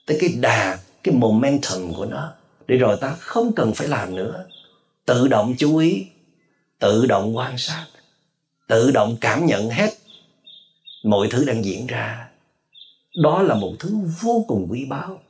tới 0.06 0.18
cái 0.20 0.30
đà, 0.40 0.78
cái 1.02 1.14
momentum 1.14 1.92
của 1.94 2.06
nó. 2.06 2.32
Để 2.66 2.76
rồi 2.76 2.96
ta 3.00 3.16
không 3.20 3.52
cần 3.52 3.74
phải 3.74 3.88
làm 3.88 4.14
nữa. 4.14 4.44
Tự 5.06 5.28
động 5.28 5.54
chú 5.58 5.76
ý, 5.76 6.06
tự 6.78 7.06
động 7.06 7.36
quan 7.36 7.58
sát, 7.58 7.86
tự 8.68 8.90
động 8.90 9.16
cảm 9.20 9.46
nhận 9.46 9.70
hết 9.70 9.90
mọi 11.04 11.28
thứ 11.30 11.44
đang 11.44 11.64
diễn 11.64 11.86
ra. 11.86 12.28
Đó 13.22 13.42
là 13.42 13.54
một 13.54 13.72
thứ 13.78 13.94
vô 14.20 14.44
cùng 14.48 14.66
quý 14.70 14.84
báu. 14.84 15.20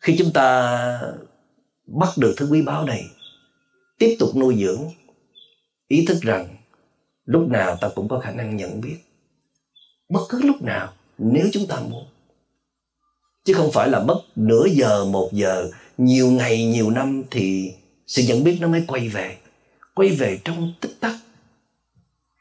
Khi 0.00 0.16
chúng 0.18 0.32
ta 0.32 1.00
bắt 1.86 2.08
được 2.16 2.34
thứ 2.36 2.48
quý 2.50 2.62
báu 2.62 2.84
này, 2.84 3.04
tiếp 3.98 4.16
tục 4.18 4.36
nuôi 4.36 4.56
dưỡng, 4.60 4.82
ý 5.88 6.04
thức 6.06 6.18
rằng 6.22 6.56
lúc 7.24 7.48
nào 7.48 7.76
ta 7.76 7.88
cũng 7.94 8.08
có 8.08 8.18
khả 8.18 8.30
năng 8.30 8.56
nhận 8.56 8.80
biết. 8.80 8.96
Bất 10.08 10.20
cứ 10.28 10.42
lúc 10.42 10.62
nào, 10.62 10.92
nếu 11.18 11.46
chúng 11.52 11.66
ta 11.66 11.80
muốn 11.80 12.04
chứ 13.44 13.54
không 13.54 13.72
phải 13.72 13.88
là 13.88 14.00
mất 14.00 14.20
nửa 14.36 14.66
giờ, 14.66 15.04
một 15.04 15.28
giờ, 15.32 15.70
nhiều 15.98 16.30
ngày, 16.30 16.64
nhiều 16.64 16.90
năm 16.90 17.22
thì 17.30 17.72
sự 18.06 18.22
nhận 18.22 18.44
biết 18.44 18.58
nó 18.60 18.68
mới 18.68 18.84
quay 18.86 19.08
về. 19.08 19.36
Quay 19.94 20.08
về 20.08 20.40
trong 20.44 20.72
tích 20.80 21.00
tắc. 21.00 21.14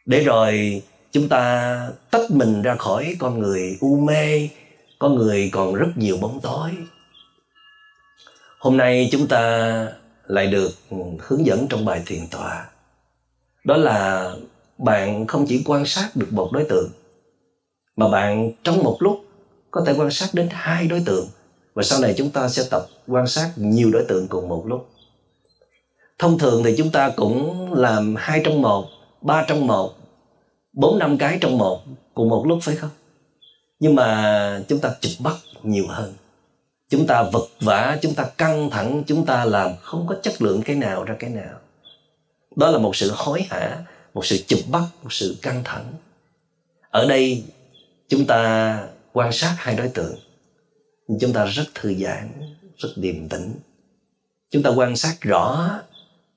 Để 0.06 0.24
rồi 0.24 0.82
chúng 1.12 1.30
ta 1.30 1.92
tách 2.12 2.32
mình 2.32 2.62
ra 2.62 2.76
khỏi 2.76 3.16
con 3.20 3.40
người 3.40 3.78
u 3.82 4.00
mê, 4.00 4.50
con 5.00 5.16
người 5.16 5.50
còn 5.54 5.74
rất 5.74 5.88
nhiều 5.96 6.18
bóng 6.18 6.40
tối. 6.42 6.72
Hôm 8.60 8.78
nay 8.78 9.10
chúng 9.12 9.28
ta 9.28 9.88
lại 10.28 10.48
được 10.48 10.72
hướng 11.20 11.46
dẫn 11.46 11.68
trong 11.70 11.86
bài 11.86 12.02
thiền 12.06 12.28
tọa. 12.32 12.66
Đó 13.64 13.78
là 13.78 14.32
bạn 14.78 15.28
không 15.28 15.46
chỉ 15.48 15.64
quan 15.66 15.86
sát 15.86 16.10
được 16.16 16.34
một 16.34 16.50
đối 16.54 16.64
tượng, 16.64 16.90
mà 17.96 18.10
bạn 18.10 18.52
trong 18.64 18.84
một 18.84 18.98
lúc 19.00 19.26
có 19.72 19.84
thể 19.86 19.94
quan 19.98 20.12
sát 20.12 20.30
đến 20.34 20.48
hai 20.52 20.88
đối 20.88 21.02
tượng. 21.06 21.28
Và 21.74 21.84
sau 21.84 22.00
này 22.00 22.14
chúng 22.18 22.30
ta 22.30 22.50
sẽ 22.50 22.64
tập 22.72 22.88
quan 23.08 23.28
sát 23.28 23.52
nhiều 23.56 23.92
đối 23.92 24.04
tượng 24.08 24.28
cùng 24.28 24.48
một 24.48 24.64
lúc. 24.68 24.90
Thông 26.20 26.40
thường 26.40 26.64
thì 26.64 26.76
chúng 26.78 26.92
ta 26.92 27.10
cũng 27.16 27.74
làm 27.74 28.16
hai 28.18 28.42
trong 28.46 28.62
một, 28.62 28.86
ba 29.22 29.46
trong 29.48 29.68
một, 29.68 29.94
bốn 30.74 31.00
năm 31.00 31.18
cái 31.18 31.38
trong 31.42 31.58
một 31.58 31.82
cùng 32.14 32.30
một 32.30 32.44
lúc 32.48 32.60
phải 32.62 32.76
không? 32.76 32.90
Nhưng 33.80 33.96
mà 33.96 34.62
chúng 34.68 34.80
ta 34.80 34.96
chụp 35.02 35.12
bắt 35.20 35.36
nhiều 35.64 35.86
hơn. 35.88 36.14
Chúng 36.90 37.08
ta 37.08 37.24
vật 37.24 37.48
vã 37.62 37.98
chúng 38.02 38.16
ta 38.16 38.26
căng 38.38 38.70
thẳng, 38.70 39.04
chúng 39.08 39.26
ta 39.26 39.46
làm 39.46 39.72
không 39.82 40.08
có 40.08 40.16
chất 40.24 40.42
lượng 40.42 40.62
cái 40.62 40.76
nào 40.76 41.04
ra 41.04 41.16
cái 41.20 41.30
nào. 41.30 41.60
Đó 42.56 42.72
là 42.72 42.78
một 42.78 42.96
sự 42.96 43.12
hối 43.16 43.42
hả, 43.50 43.78
một 44.14 44.26
sự 44.26 44.38
chụp 44.48 44.60
bắt 44.72 44.84
một 45.04 45.14
sự 45.14 45.38
căng 45.42 45.62
thẳng. 45.64 45.94
Ở 46.90 47.06
đây 47.06 47.44
chúng 48.08 48.26
ta 48.26 48.84
quan 49.20 49.32
sát 49.32 49.56
hai 49.58 49.76
đối 49.76 49.90
tượng. 49.90 50.16
Chúng 51.22 51.34
ta 51.34 51.46
rất 51.46 51.64
thư 51.76 51.94
giãn, 51.94 52.30
rất 52.78 52.90
điềm 52.96 53.30
tĩnh. 53.30 53.54
Chúng 54.52 54.64
ta 54.64 54.70
quan 54.70 54.96
sát 54.96 55.18
rõ 55.22 55.70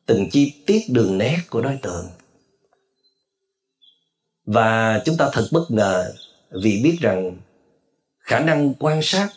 từng 0.06 0.30
chi 0.30 0.62
tiết 0.66 0.82
đường 0.88 1.18
nét 1.18 1.38
của 1.50 1.60
đối 1.60 1.78
tượng. 1.82 2.06
Và 4.46 5.02
chúng 5.04 5.16
ta 5.16 5.30
thật 5.32 5.46
bất 5.52 5.70
ngờ 5.70 6.12
vì 6.62 6.80
biết 6.84 6.96
rằng 7.00 7.36
khả 8.18 8.40
năng 8.40 8.74
quan 8.74 9.00
sát, 9.02 9.28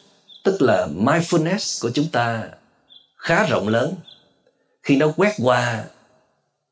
tức 0.44 0.62
là 0.62 0.88
mindfulness 0.88 1.82
của 1.82 1.92
chúng 1.94 2.08
ta, 2.12 2.50
khá 3.18 3.46
rộng 3.46 3.68
lớn. 3.68 3.96
Khi 4.84 4.96
nó 4.96 5.14
quét 5.18 5.34
qua 5.44 5.86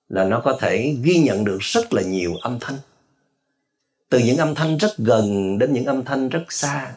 là 0.07 0.25
nó 0.25 0.41
có 0.43 0.57
thể 0.61 0.95
ghi 1.03 1.17
nhận 1.17 1.45
được 1.45 1.57
rất 1.59 1.93
là 1.93 2.01
nhiều 2.01 2.35
âm 2.35 2.57
thanh 2.61 2.77
từ 4.13 4.19
những 4.19 4.37
âm 4.37 4.55
thanh 4.55 4.77
rất 4.77 4.97
gần 4.97 5.57
đến 5.57 5.73
những 5.73 5.85
âm 5.85 6.05
thanh 6.05 6.29
rất 6.29 6.43
xa. 6.49 6.93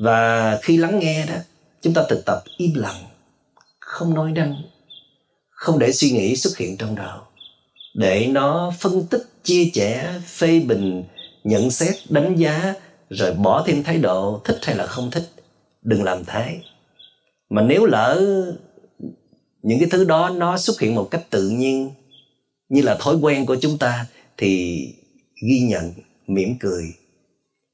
Và 0.00 0.58
khi 0.62 0.76
lắng 0.76 0.98
nghe 0.98 1.26
đó, 1.26 1.34
chúng 1.82 1.94
ta 1.94 2.02
thực 2.08 2.24
tập 2.26 2.42
im 2.56 2.74
lặng, 2.74 3.04
không 3.80 4.14
nói 4.14 4.32
năng, 4.32 4.62
không 5.50 5.78
để 5.78 5.92
suy 5.92 6.10
nghĩ 6.10 6.36
xuất 6.36 6.56
hiện 6.56 6.76
trong 6.76 6.94
đầu, 6.94 7.18
để 7.94 8.26
nó 8.26 8.72
phân 8.78 9.06
tích, 9.06 9.22
chia 9.44 9.70
sẻ, 9.74 10.20
phê 10.26 10.60
bình, 10.60 11.04
nhận 11.44 11.70
xét, 11.70 11.94
đánh 12.08 12.36
giá, 12.36 12.74
rồi 13.10 13.34
bỏ 13.34 13.64
thêm 13.66 13.82
thái 13.82 13.98
độ 13.98 14.40
thích 14.44 14.58
hay 14.62 14.76
là 14.76 14.86
không 14.86 15.10
thích, 15.10 15.30
đừng 15.82 16.02
làm 16.02 16.24
thế 16.24 16.60
mà 17.50 17.62
nếu 17.62 17.84
lỡ 17.84 18.22
những 19.62 19.78
cái 19.78 19.88
thứ 19.90 20.04
đó 20.04 20.28
nó 20.28 20.58
xuất 20.58 20.80
hiện 20.80 20.94
một 20.94 21.08
cách 21.10 21.30
tự 21.30 21.48
nhiên, 21.48 21.90
như 22.68 22.82
là 22.82 22.96
thói 23.00 23.16
quen 23.16 23.46
của 23.46 23.56
chúng 23.60 23.78
ta, 23.78 24.06
thì 24.36 24.86
ghi 25.40 25.60
nhận, 25.60 25.92
mỉm 26.26 26.56
cười. 26.60 26.94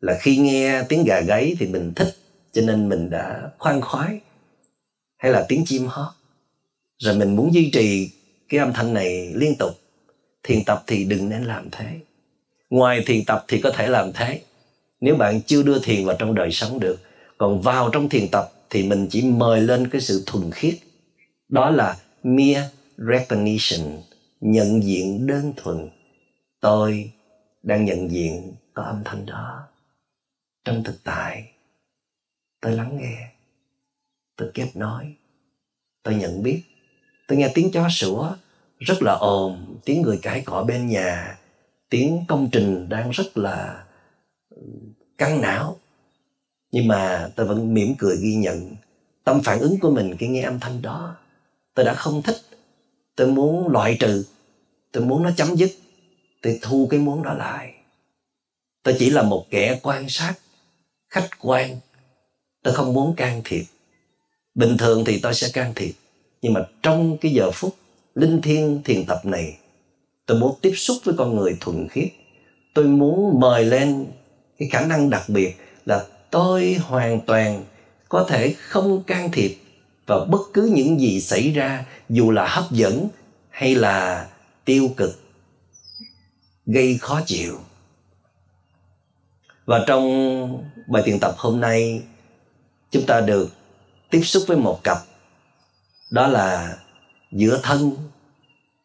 Là 0.00 0.18
khi 0.20 0.37
nghe 0.37 0.83
tiếng 0.88 1.05
gà 1.05 1.20
gáy 1.20 1.57
thì 1.59 1.66
mình 1.66 1.92
thích, 1.96 2.16
cho 2.52 2.62
nên 2.62 2.88
mình 2.88 3.11
đã 3.11 3.50
khoan 3.59 3.81
khoái. 3.81 4.20
Hay 5.18 5.33
là 5.33 5.46
tiếng 5.48 5.64
chim 5.66 5.87
hót. 5.87 6.12
Rồi 6.98 7.14
mình 7.14 7.37
muốn 7.37 7.55
duy 7.55 7.70
trì 7.70 8.11
cái 8.48 8.61
âm 8.61 8.72
thanh 8.72 8.94
này 8.94 9.33
liên 9.35 9.55
tục. 9.59 9.70
Thiền 10.42 10.64
tập 10.64 10.85
thì 10.87 11.05
đừng 11.05 11.29
nên 11.29 11.44
làm 11.44 11.68
thế. 11.72 11.87
Ngoài 12.70 13.02
thiền 13.07 13.24
tập 13.24 13.44
thì 13.48 13.61
có 13.61 13.70
thể 13.70 13.87
làm 13.87 14.12
thế. 14.12 14.40
Nếu 15.00 15.16
bạn 15.16 15.40
chưa 15.42 15.62
đưa 15.62 15.79
thiền 15.79 16.05
vào 16.05 16.16
trong 16.18 16.35
đời 16.35 16.50
sống 16.52 16.81
được, 16.81 17.00
còn 17.38 17.61
vào 17.61 17.90
trong 17.90 18.09
thiền 18.09 18.29
tập 18.29 18.52
thì 18.70 18.83
mình 18.83 19.07
chỉ 19.11 19.22
mời 19.22 19.61
lên 19.61 19.88
cái 19.88 20.00
sự 20.00 20.22
thuần 20.26 20.50
khiết. 20.50 20.74
Đó 21.48 21.70
là 21.70 21.96
mere 22.22 22.68
recognition, 22.96 24.02
nhận 24.40 24.83
diện 24.83 25.26
đơn 25.26 25.52
thuần. 25.57 25.88
Tôi 26.61 27.11
đang 27.66 27.85
nhận 27.85 28.11
diện 28.11 28.55
có 28.74 28.83
âm 28.83 29.02
thanh 29.05 29.26
đó 29.26 29.68
trong 30.64 30.85
thực 30.85 31.05
tại. 31.05 31.52
Tôi 32.61 32.72
lắng 32.72 32.98
nghe, 33.00 33.33
tôi 34.37 34.50
kết 34.55 34.70
nối, 34.74 35.16
tôi 36.02 36.14
nhận 36.14 36.42
biết. 36.42 36.62
Tôi 37.29 37.38
nghe 37.38 37.52
tiếng 37.55 37.70
chó 37.72 37.88
sủa, 37.88 38.33
rất 38.79 39.02
là 39.02 39.12
ồn, 39.12 39.79
tiếng 39.85 40.02
người 40.02 40.18
cãi 40.22 40.42
cọ 40.46 40.64
bên 40.64 40.87
nhà, 40.87 41.38
tiếng 41.88 42.24
công 42.29 42.48
trình 42.52 42.88
đang 42.88 43.11
rất 43.11 43.37
là 43.38 43.85
căng 45.18 45.40
não. 45.40 45.76
Nhưng 46.70 46.88
mà 46.88 47.31
tôi 47.37 47.46
vẫn 47.46 47.74
mỉm 47.74 47.94
cười 47.98 48.16
ghi 48.22 48.35
nhận 48.35 48.76
tâm 49.24 49.40
phản 49.44 49.59
ứng 49.59 49.81
của 49.81 49.90
mình 49.90 50.16
khi 50.18 50.29
nghe 50.29 50.42
âm 50.42 50.61
thanh 50.61 50.83
đó. 50.83 51.16
Tôi 51.74 51.85
đã 51.85 51.94
không 51.94 52.22
thích, 52.22 52.37
tôi 53.16 53.26
muốn 53.26 53.68
loại 53.68 53.96
trừ, 54.00 54.24
tôi 54.92 55.05
muốn 55.05 55.22
nó 55.22 55.31
chấm 55.37 55.57
dứt 55.57 55.70
tôi 56.42 56.59
thu 56.62 56.88
cái 56.90 57.01
muốn 57.01 57.22
đó 57.22 57.35
lại. 57.35 57.72
Tôi 58.83 58.96
chỉ 58.99 59.11
là 59.11 59.22
một 59.22 59.46
kẻ 59.51 59.81
quan 59.83 60.09
sát, 60.09 60.35
khách 61.09 61.31
quan. 61.40 61.77
Tôi 62.62 62.75
không 62.75 62.92
muốn 62.94 63.16
can 63.16 63.40
thiệp. 63.44 63.64
Bình 64.55 64.77
thường 64.79 65.05
thì 65.05 65.20
tôi 65.20 65.35
sẽ 65.35 65.49
can 65.53 65.72
thiệp. 65.75 65.92
Nhưng 66.42 66.53
mà 66.53 66.61
trong 66.83 67.18
cái 67.20 67.33
giờ 67.33 67.51
phút 67.51 67.77
linh 68.14 68.42
thiêng 68.42 68.83
thiền 68.85 69.07
tập 69.07 69.20
này 69.25 69.57
tôi 70.27 70.38
muốn 70.38 70.55
tiếp 70.62 70.72
xúc 70.77 70.96
với 71.05 71.14
con 71.18 71.37
người 71.37 71.57
thuần 71.61 71.88
khiết. 71.88 72.09
Tôi 72.75 72.85
muốn 72.85 73.40
mời 73.40 73.64
lên 73.64 74.07
cái 74.59 74.68
khả 74.68 74.81
năng 74.81 75.11
đặc 75.11 75.22
biệt 75.29 75.57
là 75.85 76.05
tôi 76.31 76.75
hoàn 76.75 77.20
toàn 77.20 77.64
có 78.09 78.27
thể 78.29 78.55
không 78.59 79.03
can 79.03 79.31
thiệp 79.33 79.57
vào 80.07 80.25
bất 80.25 80.40
cứ 80.53 80.70
những 80.75 81.01
gì 81.01 81.20
xảy 81.20 81.51
ra, 81.51 81.85
dù 82.09 82.31
là 82.31 82.46
hấp 82.49 82.70
dẫn 82.70 83.09
hay 83.51 83.75
là 83.75 84.27
tiêu 84.64 84.90
cực 84.96 85.26
gây 86.66 86.98
khó 86.98 87.20
chịu. 87.26 87.61
Và 89.64 89.85
trong 89.87 90.05
bài 90.87 91.02
tiền 91.07 91.18
tập 91.20 91.35
hôm 91.38 91.61
nay, 91.61 92.02
chúng 92.90 93.07
ta 93.07 93.20
được 93.20 93.48
tiếp 94.11 94.22
xúc 94.22 94.44
với 94.46 94.57
một 94.57 94.81
cặp, 94.85 94.98
đó 96.11 96.26
là 96.26 96.79
giữa 97.33 97.61
thân, 97.62 97.96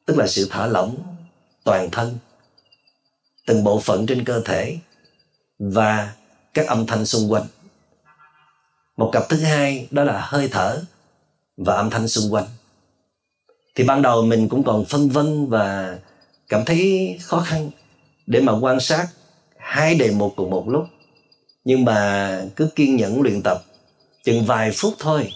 tức 0.05 0.17
là 0.17 0.27
sự 0.27 0.47
thả 0.49 0.65
lỏng, 0.65 0.95
toàn 1.63 1.89
thân, 1.91 2.17
từng 3.45 3.63
bộ 3.63 3.79
phận 3.79 4.05
trên 4.05 4.25
cơ 4.25 4.41
thể 4.45 4.77
và 5.59 6.13
các 6.53 6.67
âm 6.67 6.85
thanh 6.85 7.05
xung 7.05 7.31
quanh. 7.31 7.45
Một 8.97 9.09
cặp 9.13 9.23
thứ 9.29 9.37
hai, 9.37 9.87
đó 9.91 10.03
là 10.03 10.21
hơi 10.21 10.49
thở 10.51 10.83
và 11.57 11.75
âm 11.75 11.89
thanh 11.89 12.07
xung 12.07 12.33
quanh. 12.33 12.45
Thì 13.75 13.83
ban 13.83 14.01
đầu 14.01 14.21
mình 14.21 14.49
cũng 14.49 14.63
còn 14.63 14.85
phân 14.85 15.09
vân 15.09 15.49
và 15.49 15.97
cảm 16.51 16.65
thấy 16.65 17.15
khó 17.21 17.39
khăn 17.39 17.69
để 18.27 18.41
mà 18.41 18.53
quan 18.59 18.79
sát 18.79 19.07
hai 19.57 19.95
đề 19.95 20.11
mục 20.11 20.33
cùng 20.35 20.49
một 20.49 20.69
lúc. 20.69 20.83
Nhưng 21.63 21.85
mà 21.85 22.41
cứ 22.55 22.69
kiên 22.75 22.95
nhẫn 22.95 23.21
luyện 23.21 23.41
tập 23.41 23.63
chừng 24.23 24.45
vài 24.45 24.71
phút 24.71 24.93
thôi, 24.99 25.31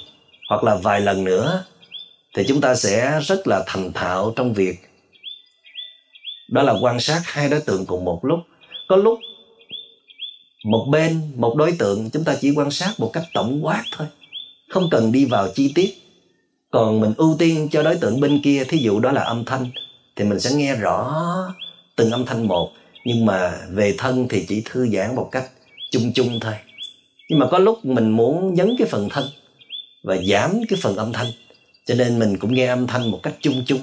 hoặc 0.49 0.63
là 0.63 0.75
vài 0.75 1.01
lần 1.01 1.23
nữa, 1.23 1.65
thì 2.36 2.43
chúng 2.47 2.62
ta 2.62 2.75
sẽ 2.75 3.19
rất 3.21 3.47
là 3.47 3.63
thành 3.67 3.93
thạo 3.93 4.34
trong 4.36 4.54
việc 4.54 4.75
đó 6.49 6.62
là 6.62 6.73
quan 6.82 6.99
sát 6.99 7.21
hai 7.25 7.49
đối 7.49 7.62
tượng 7.62 7.86
cùng 7.86 8.06
một 8.06 8.25
lúc. 8.25 8.39
Có 8.88 8.95
lúc 8.95 9.19
một 10.65 10.88
bên, 10.91 11.21
một 11.36 11.56
đối 11.56 11.71
tượng, 11.80 12.10
chúng 12.10 12.23
ta 12.23 12.36
chỉ 12.41 12.51
quan 12.56 12.71
sát 12.71 12.93
một 12.97 13.10
cách 13.13 13.23
tổng 13.34 13.65
quát 13.65 13.84
thôi, 13.91 14.08
không 14.69 14.88
cần 14.91 15.12
đi 15.12 15.25
vào 15.25 15.47
chi 15.56 15.71
tiết. 15.75 15.93
Còn 16.71 16.99
mình 16.99 17.13
ưu 17.17 17.36
tiên 17.39 17.67
cho 17.71 17.84
đối 17.84 17.95
tượng 17.95 18.19
bên 18.19 18.41
kia, 18.43 18.63
thí 18.67 18.78
dụ 18.78 18.99
đó 18.99 19.12
là 19.12 19.21
âm 19.21 19.45
thanh 19.45 19.69
thì 20.15 20.25
mình 20.25 20.39
sẽ 20.39 20.51
nghe 20.51 20.75
rõ 20.75 21.23
từng 21.95 22.12
âm 22.12 22.25
thanh 22.25 22.47
một, 22.47 22.71
nhưng 23.06 23.25
mà 23.25 23.54
về 23.69 23.95
thân 23.97 24.28
thì 24.30 24.45
chỉ 24.49 24.62
thư 24.65 24.88
giãn 24.88 25.15
một 25.15 25.30
cách 25.32 25.49
chung 25.91 26.12
chung 26.15 26.39
thôi. 26.39 26.54
Nhưng 27.30 27.39
mà 27.39 27.47
có 27.51 27.58
lúc 27.58 27.86
mình 27.86 28.10
muốn 28.10 28.54
nhấn 28.54 28.75
cái 28.80 28.88
phần 28.88 29.10
thân 29.10 29.30
và 30.04 30.17
giảm 30.17 30.62
cái 30.69 30.80
phần 30.82 30.95
âm 30.95 31.13
thanh, 31.13 31.28
cho 31.86 31.95
nên 31.95 32.19
mình 32.19 32.38
cũng 32.38 32.54
nghe 32.54 32.65
âm 32.65 32.88
thanh 32.88 33.12
một 33.12 33.19
cách 33.23 33.34
chung 33.41 33.63
chung. 33.65 33.80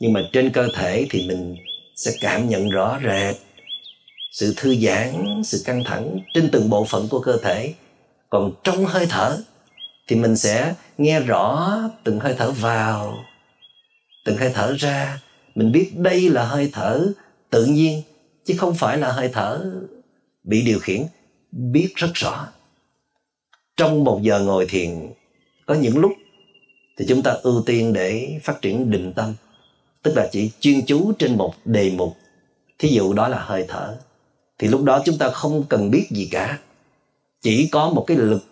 Nhưng 0.00 0.12
mà 0.12 0.20
trên 0.32 0.50
cơ 0.50 0.68
thể 0.76 1.06
thì 1.10 1.28
mình 1.28 1.56
sẽ 1.96 2.12
cảm 2.20 2.48
nhận 2.48 2.68
rõ 2.68 2.98
rệt 3.04 3.36
sự 4.32 4.54
thư 4.56 4.76
giãn, 4.76 5.42
sự 5.44 5.62
căng 5.64 5.84
thẳng 5.84 6.18
trên 6.34 6.48
từng 6.52 6.70
bộ 6.70 6.84
phận 6.84 7.08
của 7.08 7.20
cơ 7.20 7.36
thể. 7.42 7.74
Còn 8.30 8.52
trong 8.64 8.84
hơi 8.84 9.06
thở 9.08 9.38
thì 10.06 10.16
mình 10.16 10.36
sẽ 10.36 10.74
nghe 10.98 11.20
rõ 11.20 11.72
từng 12.04 12.20
hơi 12.20 12.34
thở 12.38 12.50
vào, 12.50 13.24
từng 14.24 14.36
hơi 14.36 14.50
thở 14.54 14.74
ra 14.78 15.20
mình 15.54 15.72
biết 15.72 15.92
đây 15.96 16.28
là 16.28 16.44
hơi 16.44 16.70
thở 16.72 17.12
tự 17.50 17.64
nhiên, 17.64 18.02
chứ 18.44 18.54
không 18.58 18.74
phải 18.74 18.98
là 18.98 19.12
hơi 19.12 19.30
thở 19.32 19.72
bị 20.44 20.62
điều 20.62 20.78
khiển. 20.78 21.06
Biết 21.52 21.92
rất 21.94 22.10
rõ. 22.14 22.48
Trong 23.76 24.04
một 24.04 24.20
giờ 24.22 24.40
ngồi 24.40 24.66
thiền, 24.66 25.12
có 25.66 25.74
những 25.74 25.98
lúc 25.98 26.12
thì 26.98 27.04
chúng 27.08 27.22
ta 27.22 27.30
ưu 27.42 27.62
tiên 27.66 27.92
để 27.92 28.40
phát 28.42 28.62
triển 28.62 28.90
định 28.90 29.12
tâm. 29.16 29.34
Tức 30.02 30.16
là 30.16 30.28
chỉ 30.32 30.50
chuyên 30.60 30.86
chú 30.86 31.12
trên 31.18 31.36
một 31.36 31.54
đề 31.64 31.90
mục. 31.90 32.16
Thí 32.78 32.88
dụ 32.88 33.12
đó 33.12 33.28
là 33.28 33.38
hơi 33.40 33.64
thở. 33.68 33.98
Thì 34.58 34.68
lúc 34.68 34.82
đó 34.82 35.02
chúng 35.04 35.18
ta 35.18 35.30
không 35.30 35.64
cần 35.68 35.90
biết 35.90 36.06
gì 36.10 36.28
cả. 36.30 36.58
Chỉ 37.42 37.68
có 37.72 37.90
một 37.90 38.04
cái 38.06 38.16
lực 38.16 38.44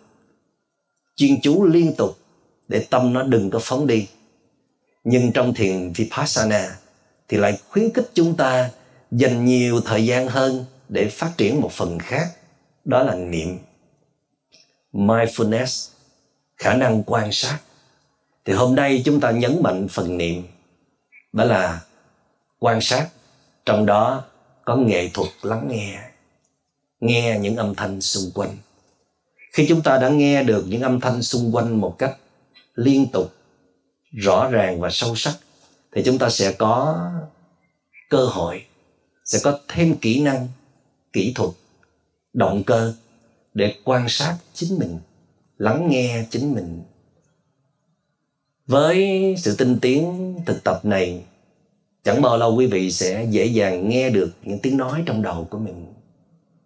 chuyên 1.17 1.41
chú 1.41 1.65
liên 1.65 1.93
tục 1.97 2.19
để 2.69 2.87
tâm 2.91 3.13
nó 3.13 3.23
đừng 3.23 3.51
có 3.51 3.59
phóng 3.63 3.87
đi. 3.87 4.09
Nhưng 5.05 5.33
trong 5.33 5.55
thiền 5.55 5.93
vipassana 5.93 6.77
thì 7.29 7.37
lại 7.37 7.59
khuyến 7.69 7.93
khích 7.93 8.11
chúng 8.15 8.37
ta 8.37 8.71
dành 9.11 9.45
nhiều 9.45 9.81
thời 9.81 10.07
gian 10.07 10.29
hơn 10.29 10.65
để 10.89 11.09
phát 11.09 11.33
triển 11.37 11.61
một 11.61 11.73
phần 11.73 11.99
khác, 11.99 12.27
đó 12.85 13.03
là 13.03 13.15
niệm. 13.15 13.59
Mindfulness, 14.93 15.91
khả 16.57 16.75
năng 16.75 17.03
quan 17.07 17.33
sát. 17.33 17.59
Thì 18.45 18.53
hôm 18.53 18.75
nay 18.75 19.03
chúng 19.05 19.21
ta 19.21 19.31
nhấn 19.31 19.63
mạnh 19.63 19.89
phần 19.91 20.19
niệm, 20.19 20.43
đó 21.33 21.45
là 21.45 21.81
quan 22.59 22.81
sát. 22.81 23.09
Trong 23.67 23.87
đó 23.87 24.25
có 24.65 24.77
nghệ 24.77 25.09
thuật 25.15 25.29
lắng 25.43 25.69
nghe 25.71 25.99
nghe 27.01 27.39
những 27.41 27.57
âm 27.57 27.75
thanh 27.75 28.01
xung 28.01 28.31
quanh. 28.35 28.57
Khi 29.53 29.67
chúng 29.69 29.83
ta 29.83 29.99
đã 29.99 30.09
nghe 30.09 30.43
được 30.43 30.65
những 30.69 30.83
âm 30.83 31.01
thanh 31.01 31.23
xung 31.23 31.55
quanh 31.55 31.81
một 31.81 31.97
cách 31.99 32.17
liên 32.75 33.07
tục, 33.13 33.33
rõ 34.13 34.49
ràng 34.51 34.81
và 34.81 34.89
sâu 34.91 35.17
sắc 35.17 35.35
thì 35.99 36.05
chúng 36.05 36.19
ta 36.19 36.31
sẽ 36.31 36.53
có 36.53 37.11
cơ 38.11 38.27
hội, 38.27 38.65
sẽ 39.25 39.39
có 39.43 39.59
thêm 39.69 39.97
kỹ 39.97 40.21
năng, 40.23 40.49
kỹ 41.13 41.33
thuật, 41.35 41.51
động 42.33 42.63
cơ 42.67 42.95
để 43.55 43.75
quan 43.85 44.09
sát 44.09 44.37
chính 44.53 44.79
mình, 44.79 44.99
lắng 45.57 45.89
nghe 45.91 46.25
chính 46.31 46.55
mình. 46.55 46.83
Với 48.67 49.35
sự 49.39 49.57
tinh 49.57 49.79
tiến 49.83 50.35
thực 50.47 50.65
tập 50.65 50.81
này, 50.85 51.25
chẳng 52.05 52.23
bao 52.23 52.37
lâu 52.37 52.57
quý 52.57 52.67
vị 52.67 52.93
sẽ 52.93 53.27
dễ 53.31 53.45
dàng 53.45 53.89
nghe 53.89 54.11
được 54.11 54.33
những 54.43 54.59
tiếng 54.59 54.77
nói 54.77 55.03
trong 55.07 55.23
đầu 55.23 55.47
của 55.51 55.59
mình, 55.59 55.95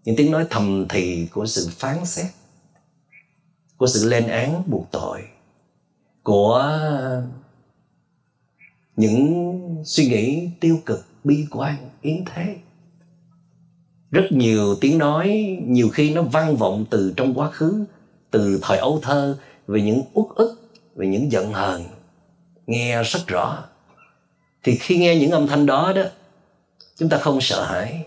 những 0.04 0.16
tiếng 0.16 0.30
nói 0.30 0.46
thầm 0.50 0.86
thì 0.88 1.28
của 1.32 1.46
sự 1.46 1.68
phán 1.70 2.06
xét, 2.06 2.26
của 3.76 3.86
sự 3.86 4.08
lên 4.08 4.28
án 4.28 4.62
buộc 4.66 4.86
tội 4.90 5.22
của 6.22 6.80
những 8.96 9.82
suy 9.84 10.06
nghĩ 10.06 10.48
tiêu 10.60 10.78
cực, 10.86 11.06
bi 11.24 11.46
quan, 11.50 11.76
yến 12.02 12.24
thế. 12.24 12.56
Rất 14.10 14.24
nhiều 14.30 14.74
tiếng 14.80 14.98
nói, 14.98 15.58
nhiều 15.66 15.88
khi 15.88 16.14
nó 16.14 16.22
vang 16.22 16.56
vọng 16.56 16.84
từ 16.90 17.12
trong 17.16 17.34
quá 17.34 17.50
khứ, 17.50 17.84
từ 18.30 18.58
thời 18.62 18.78
ấu 18.78 19.00
thơ, 19.02 19.38
về 19.66 19.82
những 19.82 20.02
uất 20.12 20.26
ức, 20.34 20.70
về 20.94 21.06
những 21.06 21.32
giận 21.32 21.52
hờn. 21.52 21.84
Nghe 22.66 23.02
rất 23.02 23.20
rõ. 23.26 23.64
Thì 24.62 24.76
khi 24.76 24.98
nghe 24.98 25.16
những 25.16 25.30
âm 25.30 25.46
thanh 25.46 25.66
đó 25.66 25.92
đó, 25.96 26.02
chúng 26.96 27.08
ta 27.08 27.18
không 27.18 27.40
sợ 27.40 27.64
hãi, 27.64 28.06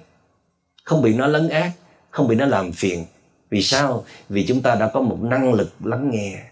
không 0.83 1.01
bị 1.01 1.13
nó 1.13 1.27
lấn 1.27 1.49
át, 1.49 1.71
không 2.09 2.27
bị 2.27 2.35
nó 2.35 2.45
làm 2.45 2.71
phiền. 2.71 3.05
Vì 3.49 3.61
sao? 3.61 4.05
Vì 4.29 4.45
chúng 4.47 4.61
ta 4.61 4.75
đã 4.75 4.89
có 4.93 5.01
một 5.01 5.17
năng 5.21 5.53
lực 5.53 5.73
lắng 5.83 6.09
nghe 6.11 6.43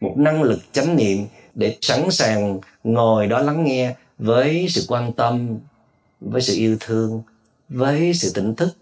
một 0.00 0.14
năng 0.16 0.42
lực 0.42 0.58
chánh 0.72 0.96
niệm 0.96 1.26
để 1.54 1.76
sẵn 1.80 2.10
sàng 2.10 2.58
ngồi 2.84 3.26
đó 3.26 3.38
lắng 3.38 3.64
nghe 3.64 3.94
với 4.18 4.66
sự 4.68 4.84
quan 4.88 5.12
tâm, 5.12 5.58
với 6.20 6.42
sự 6.42 6.54
yêu 6.56 6.76
thương, 6.80 7.22
với 7.68 8.14
sự 8.14 8.32
tỉnh 8.34 8.54
thức, 8.54 8.76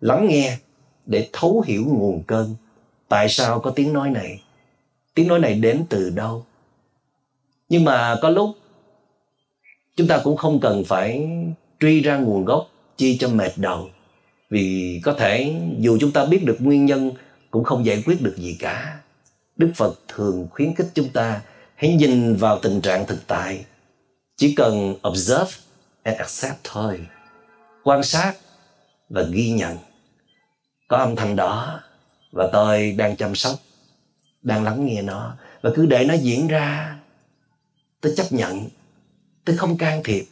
lắng 0.00 0.26
nghe 0.28 0.58
để 1.06 1.28
thấu 1.32 1.64
hiểu 1.66 1.84
nguồn 1.86 2.22
cơn. 2.22 2.54
Tại 3.08 3.28
sao 3.28 3.60
có 3.60 3.70
tiếng 3.70 3.92
nói 3.92 4.10
này? 4.10 4.42
Tiếng 5.14 5.28
nói 5.28 5.38
này 5.38 5.54
đến 5.54 5.84
từ 5.88 6.10
đâu? 6.10 6.44
Nhưng 7.68 7.84
mà 7.84 8.16
có 8.22 8.30
lúc 8.30 8.50
chúng 9.96 10.08
ta 10.08 10.20
cũng 10.24 10.36
không 10.36 10.60
cần 10.60 10.84
phải 10.84 11.28
truy 11.80 12.00
ra 12.00 12.16
nguồn 12.16 12.44
gốc, 12.44 12.68
chi 12.96 13.18
cho 13.18 13.28
mệt 13.28 13.52
đầu. 13.56 13.90
Vì 14.50 15.00
có 15.04 15.12
thể 15.12 15.54
dù 15.78 15.98
chúng 16.00 16.12
ta 16.12 16.24
biết 16.24 16.44
được 16.44 16.56
nguyên 16.60 16.86
nhân, 16.86 17.10
cũng 17.50 17.64
không 17.64 17.86
giải 17.86 18.02
quyết 18.06 18.22
được 18.22 18.34
gì 18.36 18.56
cả 18.58 19.00
đức 19.56 19.72
phật 19.76 20.00
thường 20.08 20.48
khuyến 20.50 20.74
khích 20.74 20.88
chúng 20.94 21.08
ta 21.08 21.40
hãy 21.74 21.94
nhìn 21.94 22.36
vào 22.36 22.58
tình 22.58 22.80
trạng 22.80 23.06
thực 23.06 23.26
tại. 23.26 23.64
Chỉ 24.36 24.54
cần 24.54 24.94
observe 25.08 25.50
and 26.02 26.18
accept 26.18 26.58
thôi. 26.64 27.06
Quan 27.84 28.02
sát 28.02 28.34
và 29.08 29.22
ghi 29.22 29.50
nhận. 29.50 29.78
Có 30.88 30.96
âm 30.96 31.16
thanh 31.16 31.36
đó 31.36 31.80
và 32.32 32.48
tôi 32.52 32.92
đang 32.92 33.16
chăm 33.16 33.34
sóc, 33.34 33.54
đang 34.42 34.64
lắng 34.64 34.86
nghe 34.86 35.02
nó 35.02 35.36
và 35.62 35.70
cứ 35.74 35.86
để 35.86 36.04
nó 36.04 36.14
diễn 36.14 36.48
ra. 36.48 36.98
Tôi 38.00 38.14
chấp 38.16 38.26
nhận, 38.30 38.68
tôi 39.44 39.56
không 39.56 39.78
can 39.78 40.02
thiệp 40.04 40.24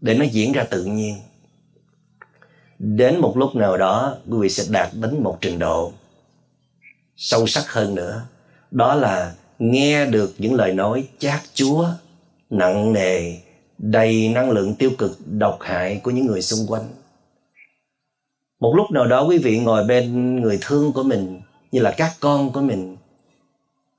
để 0.00 0.14
nó 0.14 0.24
diễn 0.24 0.52
ra 0.52 0.64
tự 0.70 0.84
nhiên. 0.84 1.16
Đến 2.78 3.20
một 3.20 3.36
lúc 3.36 3.56
nào 3.56 3.76
đó, 3.76 4.16
quý 4.30 4.38
vị 4.40 4.48
sẽ 4.48 4.64
đạt 4.70 4.90
đến 4.92 5.22
một 5.22 5.38
trình 5.40 5.58
độ 5.58 5.92
sâu 7.16 7.46
sắc 7.46 7.68
hơn 7.68 7.94
nữa 7.94 8.26
đó 8.70 8.94
là 8.94 9.34
nghe 9.58 10.06
được 10.06 10.34
những 10.38 10.54
lời 10.54 10.72
nói 10.72 11.08
chát 11.18 11.40
chúa, 11.54 11.86
nặng 12.50 12.92
nề, 12.92 13.36
đầy 13.78 14.28
năng 14.28 14.50
lượng 14.50 14.74
tiêu 14.74 14.90
cực, 14.98 15.18
độc 15.26 15.58
hại 15.60 16.00
của 16.02 16.10
những 16.10 16.26
người 16.26 16.42
xung 16.42 16.66
quanh. 16.68 16.84
Một 18.60 18.74
lúc 18.76 18.90
nào 18.90 19.06
đó 19.06 19.24
quý 19.28 19.38
vị 19.38 19.58
ngồi 19.58 19.84
bên 19.84 20.36
người 20.40 20.58
thương 20.60 20.92
của 20.92 21.02
mình, 21.02 21.40
như 21.72 21.80
là 21.80 21.94
các 21.96 22.12
con 22.20 22.52
của 22.52 22.60
mình, 22.60 22.96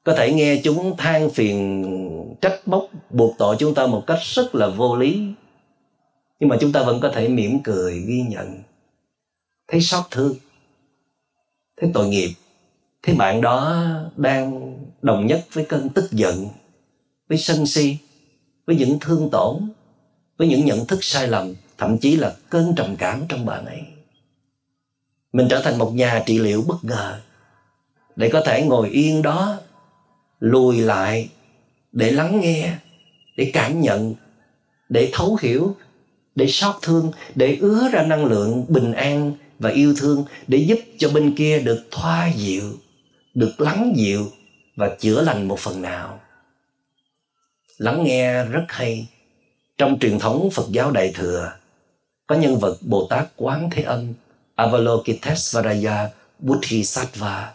có 0.04 0.16
thể 0.16 0.34
nghe 0.34 0.62
chúng 0.64 0.98
than 0.98 1.30
phiền, 1.30 2.36
trách 2.42 2.68
móc, 2.68 2.84
buộc 3.10 3.36
tội 3.38 3.56
chúng 3.60 3.74
ta 3.74 3.88
một 3.88 4.04
cách 4.08 4.20
rất 4.22 4.56
là 4.56 4.68
vô 4.68 4.96
lý. 4.96 5.24
Nhưng 6.40 6.50
mà 6.50 6.58
chúng 6.62 6.72
ta 6.72 6.84
vẫn 6.84 7.00
có 7.00 7.12
thể 7.14 7.28
mỉm 7.28 7.60
cười 7.64 8.00
ghi 8.00 8.22
nhận. 8.30 8.64
Thấy 9.68 9.82
xót 9.82 10.06
thương, 10.12 10.36
thấy 11.82 11.92
tội 11.94 12.08
nghiệp 12.08 12.30
thế 13.04 13.14
bạn 13.14 13.42
đó 13.42 13.86
đang 14.18 14.76
đồng 15.02 15.28
nhất 15.28 15.46
với 15.54 15.66
cơn 15.66 15.90
tức 15.90 16.12
giận, 16.12 16.48
với 17.30 17.38
sân 17.38 17.66
si, 17.66 17.98
với 18.68 18.76
những 18.76 18.98
thương 19.00 19.30
tổn, 19.32 19.70
với 20.38 20.48
những 20.48 20.66
nhận 20.66 20.86
thức 20.86 21.04
sai 21.04 21.28
lầm, 21.28 21.54
thậm 21.78 21.98
chí 21.98 22.16
là 22.16 22.34
cơn 22.50 22.76
trầm 22.76 22.96
cảm 22.96 23.24
trong 23.30 23.46
bạn 23.46 23.66
ấy. 23.66 23.82
Mình 25.34 25.48
trở 25.50 25.62
thành 25.62 25.78
một 25.78 25.94
nhà 25.94 26.24
trị 26.26 26.40
liệu 26.40 26.64
bất 26.68 26.84
ngờ 26.84 27.20
để 28.16 28.30
có 28.34 28.42
thể 28.46 28.66
ngồi 28.66 28.90
yên 28.90 29.22
đó, 29.22 29.58
lùi 30.40 30.78
lại 30.78 31.30
để 31.92 32.12
lắng 32.12 32.40
nghe, 32.42 32.74
để 33.38 33.52
cảm 33.54 33.82
nhận, 33.82 34.16
để 34.90 35.10
thấu 35.14 35.38
hiểu, 35.42 35.76
để 36.36 36.48
xót 36.48 36.76
thương, 36.82 37.12
để 37.36 37.58
ứa 37.62 37.90
ra 37.92 38.04
năng 38.04 38.26
lượng 38.26 38.66
bình 38.68 38.94
an 38.94 39.34
và 39.60 39.70
yêu 39.70 39.94
thương 39.98 40.26
để 40.48 40.58
giúp 40.58 40.80
cho 40.98 41.10
bên 41.10 41.36
kia 41.36 41.60
được 41.60 41.88
thoa 41.92 42.32
dịu 42.36 42.64
được 43.34 43.62
lắng 43.62 43.94
dịu 43.96 44.32
và 44.76 44.96
chữa 45.00 45.22
lành 45.22 45.48
một 45.48 45.60
phần 45.60 45.82
nào. 45.82 46.20
Lắng 47.78 48.04
nghe 48.04 48.44
rất 48.46 48.66
hay. 48.68 49.08
Trong 49.78 50.00
truyền 50.00 50.20
thống 50.20 50.50
phật 50.52 50.66
giáo 50.72 50.92
đại 50.92 51.12
thừa, 51.16 51.52
có 52.28 52.36
nhân 52.36 52.58
vật 52.58 52.78
bồ 52.82 53.08
tát 53.10 53.28
quán 53.36 53.70
thế 53.72 53.84
âm 53.84 54.14
avalokitesvaraya 54.56 56.10
bodhisattva. 56.40 57.54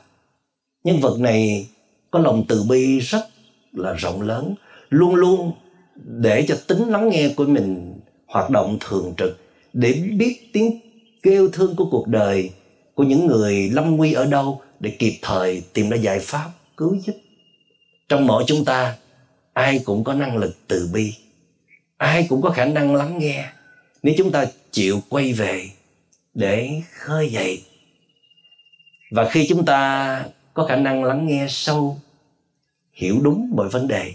Nhân 0.85 1.01
vật 1.01 1.21
này 1.21 1.69
có 2.11 2.19
lòng 2.19 2.45
từ 2.49 2.63
bi 2.69 3.01
rất 3.01 3.29
là 3.73 3.93
rộng 3.93 4.23
lớn, 4.23 4.55
luôn 4.91 5.15
luôn 5.15 5.53
để 5.95 6.45
cho 6.49 6.57
tính 6.67 6.89
lắng 6.89 7.09
nghe 7.09 7.29
của 7.37 7.45
mình 7.45 8.01
hoạt 8.27 8.51
động 8.51 8.79
thường 8.81 9.15
trực 9.17 9.39
để 9.73 9.93
biết 9.93 10.51
tiếng 10.53 10.81
kêu 11.23 11.49
thương 11.53 11.77
của 11.77 11.89
cuộc 11.91 12.09
đời 12.09 12.51
của 12.95 13.03
những 13.03 13.27
người 13.27 13.71
lâm 13.73 13.97
nguy 13.97 14.13
ở 14.13 14.25
đâu 14.25 14.61
để 14.81 14.91
kịp 14.99 15.19
thời 15.23 15.63
tìm 15.73 15.91
ra 15.91 15.97
giải 15.97 16.19
pháp 16.19 16.51
cứu 16.77 16.97
giúp. 17.05 17.17
Trong 18.09 18.27
mỗi 18.27 18.45
chúng 18.47 18.65
ta, 18.65 18.97
ai 19.53 19.81
cũng 19.85 20.05
có 20.05 20.15
năng 20.15 20.37
lực 20.37 20.57
từ 20.69 20.91
bi. 20.93 21.15
Ai 21.97 22.27
cũng 22.29 22.43
có 22.43 22.51
khả 22.51 22.65
năng 22.65 22.95
lắng 22.95 23.19
nghe. 23.19 23.49
Nếu 24.03 24.15
chúng 24.19 24.33
ta 24.33 24.47
chịu 24.71 25.01
quay 25.09 25.33
về 25.33 25.71
để 26.35 26.71
khơi 26.93 27.29
dậy, 27.29 27.63
và 29.11 29.29
khi 29.31 29.47
chúng 29.49 29.65
ta 29.65 30.25
có 30.55 30.65
khả 30.65 30.77
năng 30.77 31.05
lắng 31.05 31.27
nghe 31.27 31.47
sâu, 31.49 32.01
hiểu 32.93 33.21
đúng 33.23 33.51
mọi 33.57 33.69
vấn 33.69 33.89
đề, 33.89 34.15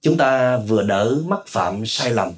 chúng 0.00 0.16
ta 0.16 0.58
vừa 0.58 0.82
đỡ 0.82 1.16
mắc 1.26 1.40
phạm 1.46 1.86
sai 1.86 2.10
lầm 2.10 2.32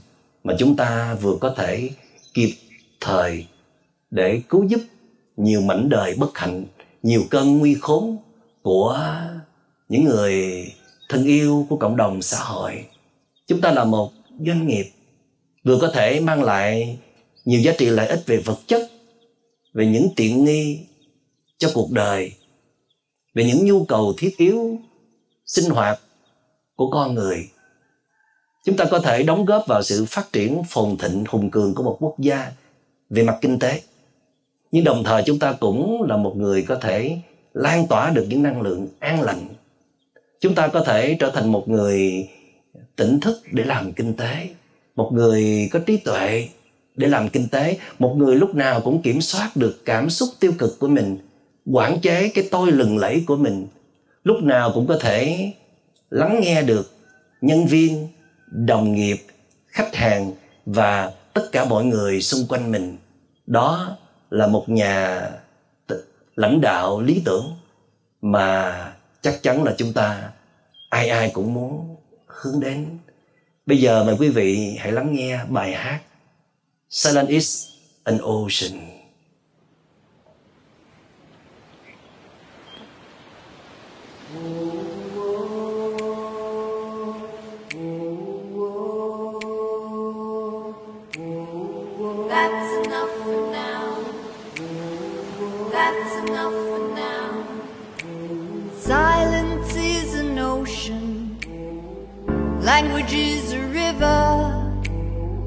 mà 0.45 0.55
chúng 0.59 0.77
ta 0.77 1.15
vừa 1.15 1.37
có 1.41 1.55
thể 1.57 1.91
kịp 2.35 2.55
thời 3.01 3.47
để 4.11 4.43
cứu 4.49 4.65
giúp 4.69 4.81
nhiều 5.37 5.61
mảnh 5.61 5.89
đời 5.89 6.15
bất 6.19 6.39
hạnh 6.39 6.65
nhiều 7.05 7.25
cơn 7.31 7.59
nguy 7.59 7.75
khốn 7.75 8.19
của 8.63 9.01
những 9.89 10.05
người 10.05 10.67
thân 11.09 11.25
yêu 11.25 11.67
của 11.69 11.77
cộng 11.77 11.97
đồng 11.97 12.23
xã 12.23 12.39
hội. 12.39 12.85
Chúng 13.47 13.61
ta 13.61 13.73
là 13.73 13.85
một 13.85 14.13
doanh 14.47 14.67
nghiệp 14.67 14.91
vừa 15.65 15.79
có 15.81 15.91
thể 15.95 16.21
mang 16.21 16.43
lại 16.43 16.99
nhiều 17.45 17.61
giá 17.61 17.73
trị 17.79 17.87
lợi 17.87 18.07
ích 18.07 18.23
về 18.27 18.37
vật 18.37 18.59
chất, 18.67 18.91
về 19.75 19.87
những 19.87 20.09
tiện 20.17 20.45
nghi 20.45 20.81
cho 21.59 21.71
cuộc 21.75 21.91
đời, 21.91 22.33
về 23.35 23.45
những 23.45 23.67
nhu 23.67 23.85
cầu 23.85 24.15
thiết 24.19 24.37
yếu 24.37 24.79
sinh 25.47 25.71
hoạt 25.71 26.01
của 26.77 26.91
con 26.91 27.15
người. 27.15 27.49
Chúng 28.65 28.77
ta 28.77 28.85
có 28.91 28.99
thể 28.99 29.23
đóng 29.23 29.45
góp 29.45 29.65
vào 29.67 29.83
sự 29.83 30.05
phát 30.09 30.33
triển 30.33 30.63
phồn 30.69 30.97
thịnh 30.97 31.25
hùng 31.29 31.51
cường 31.51 31.75
của 31.75 31.83
một 31.83 31.97
quốc 32.01 32.15
gia 32.19 32.53
về 33.11 33.23
mặt 33.23 33.39
kinh 33.41 33.59
tế 33.59 33.83
nhưng 34.75 34.85
đồng 34.85 35.05
thời 35.05 35.23
chúng 35.23 35.39
ta 35.39 35.53
cũng 35.53 36.03
là 36.03 36.17
một 36.17 36.37
người 36.37 36.63
có 36.63 36.75
thể 36.75 37.19
lan 37.53 37.87
tỏa 37.87 38.11
được 38.11 38.27
những 38.29 38.43
năng 38.43 38.61
lượng 38.61 38.89
an 38.99 39.21
lành. 39.21 39.49
Chúng 40.41 40.55
ta 40.55 40.69
có 40.69 40.81
thể 40.85 41.17
trở 41.21 41.31
thành 41.31 41.53
một 41.53 41.69
người 41.69 42.29
tỉnh 42.97 43.21
thức 43.21 43.43
để 43.53 43.65
làm 43.65 43.93
kinh 43.93 44.15
tế, 44.15 44.49
một 44.97 45.11
người 45.13 45.69
có 45.73 45.79
trí 45.79 45.97
tuệ 45.97 46.49
để 46.97 47.09
làm 47.09 47.29
kinh 47.29 47.49
tế, 47.49 47.79
một 47.99 48.15
người 48.17 48.37
lúc 48.37 48.55
nào 48.55 48.81
cũng 48.81 49.03
kiểm 49.03 49.21
soát 49.21 49.51
được 49.55 49.85
cảm 49.85 50.11
xúc 50.11 50.29
tiêu 50.41 50.53
cực 50.59 50.79
của 50.79 50.89
mình, 50.89 51.19
quản 51.67 52.01
chế 52.01 52.29
cái 52.29 52.49
tôi 52.51 52.73
lừng 52.73 52.99
lẫy 52.99 53.25
của 53.27 53.37
mình. 53.37 53.67
Lúc 54.25 54.43
nào 54.43 54.71
cũng 54.75 54.87
có 54.87 54.99
thể 55.01 55.51
lắng 56.11 56.41
nghe 56.43 56.63
được 56.63 56.93
nhân 57.41 57.67
viên, 57.67 58.09
đồng 58.47 58.95
nghiệp, 58.95 59.19
khách 59.67 59.95
hàng 59.95 60.33
và 60.67 61.13
tất 61.33 61.53
cả 61.53 61.65
mọi 61.65 61.85
người 61.85 62.21
xung 62.23 62.47
quanh 62.49 62.73
mình. 62.73 62.97
Đó 63.47 63.97
là 64.35 64.47
một 64.47 64.69
nhà 64.69 65.31
lãnh 66.37 66.61
đạo 66.61 67.01
lý 67.01 67.23
tưởng 67.25 67.57
mà 68.23 68.93
chắc 69.23 69.43
chắn 69.43 69.65
là 69.65 69.75
chúng 69.79 69.93
ta 69.93 70.31
ai 70.91 71.09
ai 71.09 71.31
cũng 71.35 71.55
muốn 71.55 71.97
hướng 72.27 72.61
đến. 72.61 72.99
Bây 73.67 73.79
giờ 73.79 74.05
mời 74.05 74.17
quý 74.19 74.29
vị 74.29 74.77
hãy 74.81 74.93
lắng 74.93 75.15
nghe 75.15 75.45
bài 75.49 75.73
hát 75.73 76.01
silent 76.89 77.29
is 77.29 77.67
an 78.05 78.19
ocean. 78.19 78.95
Language 102.61 103.15
is 103.15 103.53
a 103.53 103.61
river, 103.69 104.05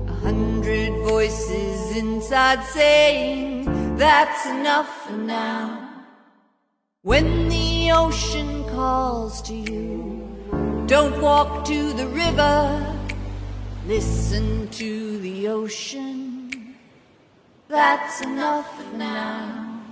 a 0.07 0.13
hundred 0.21 0.91
voices 1.07 1.95
inside 1.95 2.63
saying 2.63 3.97
that's 3.97 4.47
enough 4.47 5.05
for 5.05 5.13
now. 5.13 6.05
When 7.03 7.49
the 7.49 7.91
ocean 7.91 8.63
calls 8.69 9.41
to 9.43 9.53
you, 9.53 10.27
don't 10.87 11.21
walk 11.21 11.65
to 11.65 11.93
the 11.93 12.07
river, 12.07 12.97
listen 13.85 14.69
to 14.69 15.19
the 15.19 15.49
ocean. 15.49 16.75
That's 17.67 18.21
enough 18.21 18.67
for 18.75 18.97
now. 18.97 19.83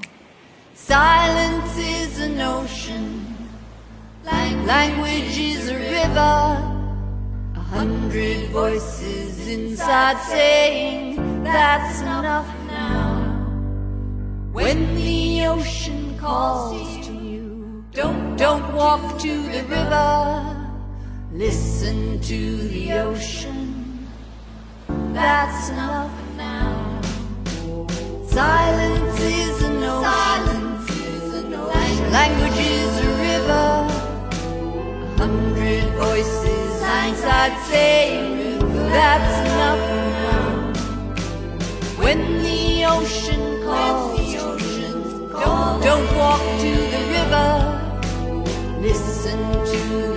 Silence 0.74 1.78
is 1.78 2.20
an 2.20 2.40
ocean, 2.40 3.35
language 4.26 5.38
is 5.38 5.70
a 5.70 5.76
river 5.76 6.36
a 7.56 7.60
hundred 7.60 8.50
voices 8.50 9.48
inside 9.48 10.18
saying 10.24 11.44
that's 11.44 12.02
enough 12.02 12.48
now. 12.68 13.22
When 14.52 14.96
the 14.96 15.46
ocean 15.48 16.18
calls 16.18 17.06
to 17.08 17.14
you, 17.14 17.84
don't 17.92 18.36
don't 18.36 18.74
walk 18.74 19.20
to 19.20 19.34
the 19.54 19.64
river. 19.64 20.70
Listen 21.32 22.20
to 22.22 22.58
the 22.70 22.94
ocean. 22.94 24.08
That's 25.14 25.70
enough 25.70 26.12
now. 26.38 27.02
Silence 28.26 29.20
is 29.20 29.62
an 29.64 29.84
ocean. 29.84 30.04
Silence 30.04 30.90
is 30.90 31.34
an 31.36 31.54
ocean. 31.54 32.12
Language 32.12 32.60
is 32.60 33.00
a 33.00 33.10
river. 33.30 33.75
Hundred 35.18 35.86
voices 35.94 36.82
I'd 36.84 37.58
say 37.70 38.60
that's 38.92 39.36
enough 39.50 39.84
now. 40.26 40.74
When 42.04 42.20
the 42.44 42.86
ocean 42.86 43.64
calls, 43.64 44.34
don't, 45.32 45.82
don't 45.82 46.16
walk 46.18 46.42
to 46.60 46.72
the 46.94 47.02
river. 47.16 47.50
Listen 48.82 49.40
to 49.72 50.15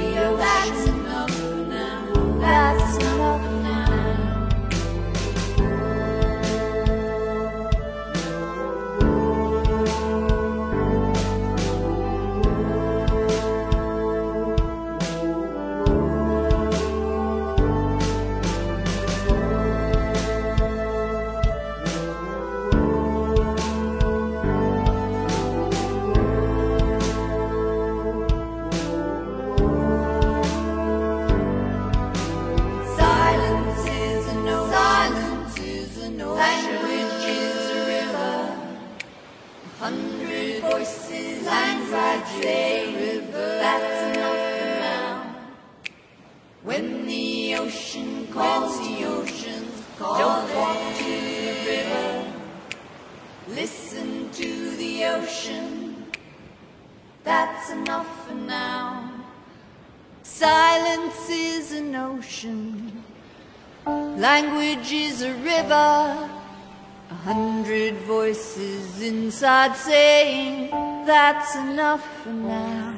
that's 71.49 71.71
enough 71.71 72.23
for 72.23 72.31
now. 72.31 72.95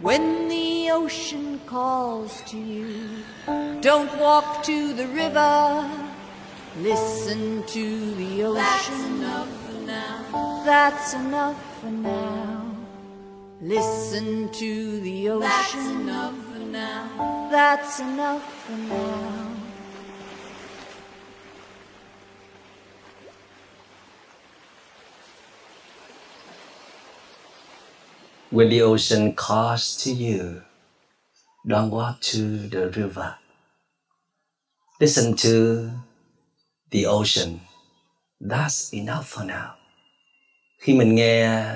When 0.00 0.48
the 0.48 0.90
ocean 0.90 1.60
calls 1.66 2.42
to 2.46 2.58
you, 2.58 3.22
don't 3.80 4.10
walk 4.18 4.64
to 4.64 4.92
the 4.92 5.06
river. 5.08 5.88
Listen 6.78 7.64
to 7.66 8.14
the 8.14 8.42
ocean. 8.44 8.54
That's 8.54 8.90
enough 9.04 9.66
for 9.66 9.80
now. 9.86 10.62
That's 10.64 11.14
enough 11.14 11.80
for 11.80 11.90
now. 11.90 12.76
Listen 13.60 14.48
to 14.52 15.00
the 15.00 15.30
ocean. 15.30 15.48
That's 15.48 15.74
enough 15.74 16.34
for 16.52 16.58
now. 16.58 17.48
That's 17.50 18.00
enough 18.00 18.64
for 18.64 18.76
now. 18.76 19.37
When 28.50 28.70
the 28.70 28.80
ocean 28.80 29.34
calls 29.36 30.02
to 30.04 30.10
you, 30.10 30.62
don't 31.66 31.90
walk 31.90 32.20
to 32.32 32.38
the 32.70 32.90
river. 32.96 33.34
Listen 35.00 35.36
to 35.36 35.90
the 36.90 37.04
ocean. 37.04 37.60
That's 38.40 38.94
enough 38.94 39.26
for 39.26 39.44
now. 39.44 39.74
Khi 40.78 40.94
mình 40.94 41.14
nghe 41.14 41.66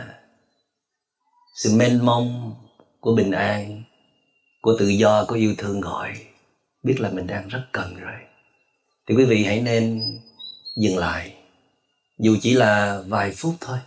sự 1.55 1.77
mênh 1.77 2.05
mông 2.05 2.55
của 3.01 3.15
bình 3.15 3.31
an, 3.31 3.83
của 4.61 4.77
tự 4.79 4.89
do, 4.89 5.25
của 5.29 5.35
yêu 5.35 5.55
thương 5.59 5.81
gọi, 5.81 6.27
biết 6.83 7.01
là 7.01 7.11
mình 7.11 7.27
đang 7.27 7.49
rất 7.49 7.67
cần 7.73 7.97
rồi. 7.97 8.21
Thì 9.09 9.15
quý 9.15 9.25
vị 9.25 9.45
hãy 9.45 9.61
nên 9.61 10.03
dừng 10.77 10.99
lại, 10.99 11.35
dù 12.19 12.37
chỉ 12.43 12.55
là 12.55 13.03
vài 13.07 13.33
phút 13.37 13.55
thôi. 13.61 13.79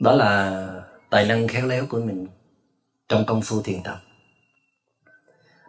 Đó 0.00 0.14
là 0.14 0.68
tài 1.10 1.26
năng 1.26 1.48
khéo 1.48 1.66
léo 1.66 1.86
của 1.86 2.00
mình 2.00 2.26
trong 3.08 3.24
công 3.26 3.42
phu 3.42 3.62
thiền 3.62 3.82
tập. 3.82 4.02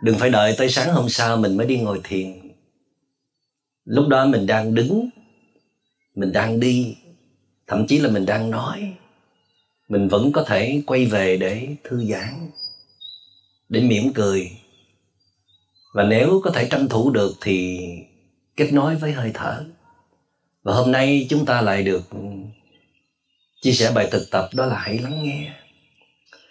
Đừng 0.02 0.18
phải 0.18 0.30
đợi 0.30 0.56
tới 0.58 0.70
sáng 0.70 0.94
hôm 0.94 1.10
sau 1.10 1.38
mình 1.38 1.58
mới 1.58 1.68
đi 1.68 1.80
ngồi 1.80 2.02
thiền. 2.04 2.40
Lúc 3.86 4.08
đó 4.08 4.26
mình 4.26 4.48
đang 4.48 4.76
đứng, 4.76 5.10
mình 6.16 6.32
đang 6.32 6.60
đi, 6.60 6.98
thậm 7.68 7.88
chí 7.88 8.00
là 8.00 8.10
mình 8.10 8.26
đang 8.26 8.52
nói, 8.52 8.94
mình 9.88 10.08
vẫn 10.08 10.32
có 10.32 10.44
thể 10.44 10.82
quay 10.86 11.06
về 11.06 11.38
để 11.38 11.76
thư 11.84 12.06
giãn, 12.06 12.50
để 13.70 13.82
mỉm 13.82 14.14
cười. 14.14 14.52
Và 15.94 16.04
nếu 16.04 16.42
có 16.44 16.52
thể 16.52 16.68
tranh 16.72 16.90
thủ 16.90 17.12
được 17.12 17.36
thì 17.42 17.80
kết 18.56 18.74
nối 18.74 18.96
với 18.96 19.12
hơi 19.12 19.32
thở. 19.34 19.66
Và 20.64 20.74
hôm 20.74 20.92
nay 20.92 21.28
chúng 21.30 21.46
ta 21.46 21.62
lại 21.62 21.84
được 21.84 22.04
chia 23.62 23.72
sẻ 23.72 23.92
bài 23.92 24.08
thực 24.12 24.32
tập 24.32 24.50
đó 24.54 24.66
là 24.66 24.78
hãy 24.78 24.98
lắng 24.98 25.24
nghe. 25.24 25.54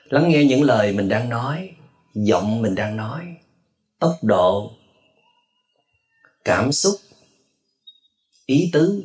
Lắng 0.05 0.29
nghe 0.29 0.45
những 0.45 0.63
lời 0.63 0.93
mình 0.93 1.09
đang 1.09 1.29
nói, 1.29 1.71
giọng 2.15 2.63
mình 2.63 2.75
đang 2.75 2.97
nói, 2.97 3.37
tốc 3.99 4.19
độ, 4.23 4.73
cảm 6.45 6.73
xúc, 6.73 6.95
ý 8.47 8.71
tứ, 8.73 9.05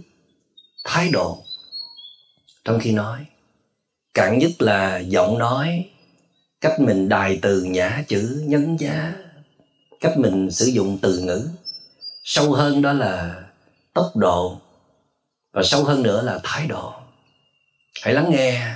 thái 0.85 1.09
độ. 1.09 1.43
Trong 2.65 2.79
khi 2.79 2.91
nói, 2.91 3.25
cạn 4.13 4.39
nhất 4.39 4.51
là 4.59 4.99
giọng 4.99 5.37
nói, 5.37 5.89
cách 6.61 6.79
mình 6.79 7.09
đài 7.09 7.39
từ 7.41 7.63
nhã 7.63 8.03
chữ 8.07 8.43
nhấn 8.45 8.77
giá, 8.77 9.13
cách 9.99 10.17
mình 10.17 10.51
sử 10.51 10.65
dụng 10.65 10.97
từ 11.01 11.19
ngữ. 11.19 11.49
Sâu 12.23 12.51
hơn 12.51 12.81
đó 12.81 12.93
là 12.93 13.43
tốc 13.93 14.11
độ 14.15 14.61
và 15.51 15.63
sâu 15.63 15.83
hơn 15.83 16.03
nữa 16.03 16.21
là 16.21 16.39
thái 16.43 16.67
độ 16.67 17.02
hãy 18.01 18.13
lắng 18.13 18.31
nghe 18.31 18.75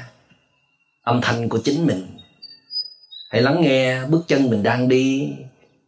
âm 1.01 1.21
thanh 1.21 1.49
của 1.49 1.59
chính 1.63 1.85
mình. 1.85 2.17
Hãy 3.29 3.41
lắng 3.41 3.61
nghe 3.61 4.05
bước 4.05 4.23
chân 4.27 4.49
mình 4.49 4.63
đang 4.63 4.87
đi, 4.87 5.33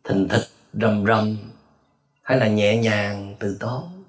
thình 0.04 0.28
thịch, 0.28 0.48
rầm 0.74 1.06
rầm, 1.06 1.38
hay 2.22 2.38
là 2.38 2.48
nhẹ 2.48 2.78
nhàng 2.78 3.36
từ 3.40 3.58
tốn. 3.60 4.04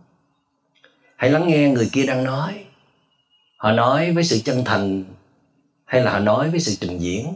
Hãy 1.16 1.30
lắng 1.30 1.48
nghe 1.48 1.68
người 1.68 1.88
kia 1.92 2.06
đang 2.06 2.24
nói. 2.24 2.64
Họ 3.56 3.72
nói 3.72 4.12
với 4.12 4.24
sự 4.24 4.40
chân 4.44 4.64
thành, 4.64 5.04
hay 5.84 6.02
là 6.02 6.12
họ 6.12 6.18
nói 6.18 6.50
với 6.50 6.60
sự 6.60 6.74
trình 6.80 6.98
diễn. 6.98 7.26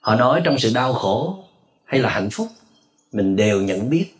Họ 0.00 0.14
nói 0.14 0.40
trong 0.44 0.58
sự 0.58 0.72
đau 0.74 0.92
khổ, 0.92 1.44
hay 1.84 2.00
là 2.00 2.10
hạnh 2.10 2.30
phúc. 2.30 2.48
Mình 3.12 3.36
đều 3.36 3.62
nhận 3.62 3.90
biết 3.90 4.14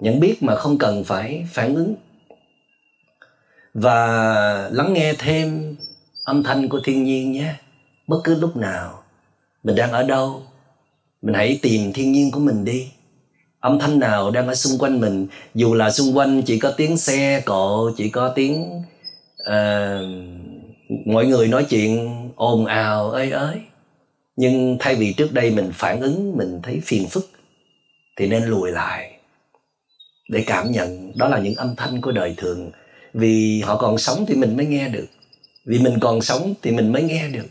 nhận 0.00 0.20
biết 0.20 0.42
mà 0.42 0.56
không 0.56 0.78
cần 0.78 1.04
phải 1.04 1.46
phản 1.52 1.74
ứng 1.74 1.94
và 3.80 4.68
lắng 4.72 4.92
nghe 4.92 5.14
thêm 5.18 5.76
âm 6.24 6.42
thanh 6.42 6.68
của 6.68 6.80
thiên 6.84 7.04
nhiên 7.04 7.32
nhé. 7.32 7.54
Bất 8.06 8.18
cứ 8.24 8.40
lúc 8.40 8.56
nào 8.56 9.02
mình 9.64 9.76
đang 9.76 9.92
ở 9.92 10.02
đâu 10.02 10.42
mình 11.22 11.34
hãy 11.34 11.58
tìm 11.62 11.92
thiên 11.92 12.12
nhiên 12.12 12.30
của 12.30 12.40
mình 12.40 12.64
đi. 12.64 12.88
Âm 13.60 13.78
thanh 13.78 13.98
nào 13.98 14.30
đang 14.30 14.48
ở 14.48 14.54
xung 14.54 14.78
quanh 14.78 15.00
mình 15.00 15.26
dù 15.54 15.74
là 15.74 15.90
xung 15.90 16.16
quanh 16.16 16.42
chỉ 16.42 16.58
có 16.58 16.70
tiếng 16.70 16.96
xe 16.96 17.42
cộ 17.46 17.90
chỉ 17.96 18.10
có 18.10 18.28
tiếng 18.28 18.82
uh, 19.42 21.06
mọi 21.06 21.26
người 21.26 21.48
nói 21.48 21.64
chuyện 21.64 22.08
ồn 22.36 22.66
ào 22.66 23.10
ơi 23.10 23.30
ới. 23.30 23.56
Nhưng 24.36 24.76
thay 24.80 24.94
vì 24.94 25.12
trước 25.12 25.32
đây 25.32 25.50
mình 25.50 25.70
phản 25.74 26.00
ứng 26.00 26.36
mình 26.36 26.60
thấy 26.62 26.80
phiền 26.84 27.08
phức 27.08 27.30
thì 28.16 28.26
nên 28.28 28.44
lùi 28.44 28.70
lại 28.70 29.18
để 30.28 30.44
cảm 30.46 30.70
nhận 30.70 31.12
đó 31.18 31.28
là 31.28 31.38
những 31.38 31.54
âm 31.54 31.76
thanh 31.76 32.00
của 32.00 32.12
đời 32.12 32.34
thường 32.36 32.70
vì 33.18 33.60
họ 33.60 33.76
còn 33.76 33.98
sống 33.98 34.24
thì 34.28 34.34
mình 34.34 34.56
mới 34.56 34.66
nghe 34.66 34.88
được. 34.88 35.06
Vì 35.64 35.78
mình 35.78 35.98
còn 36.00 36.22
sống 36.22 36.54
thì 36.62 36.70
mình 36.70 36.92
mới 36.92 37.02
nghe 37.02 37.28
được. 37.28 37.48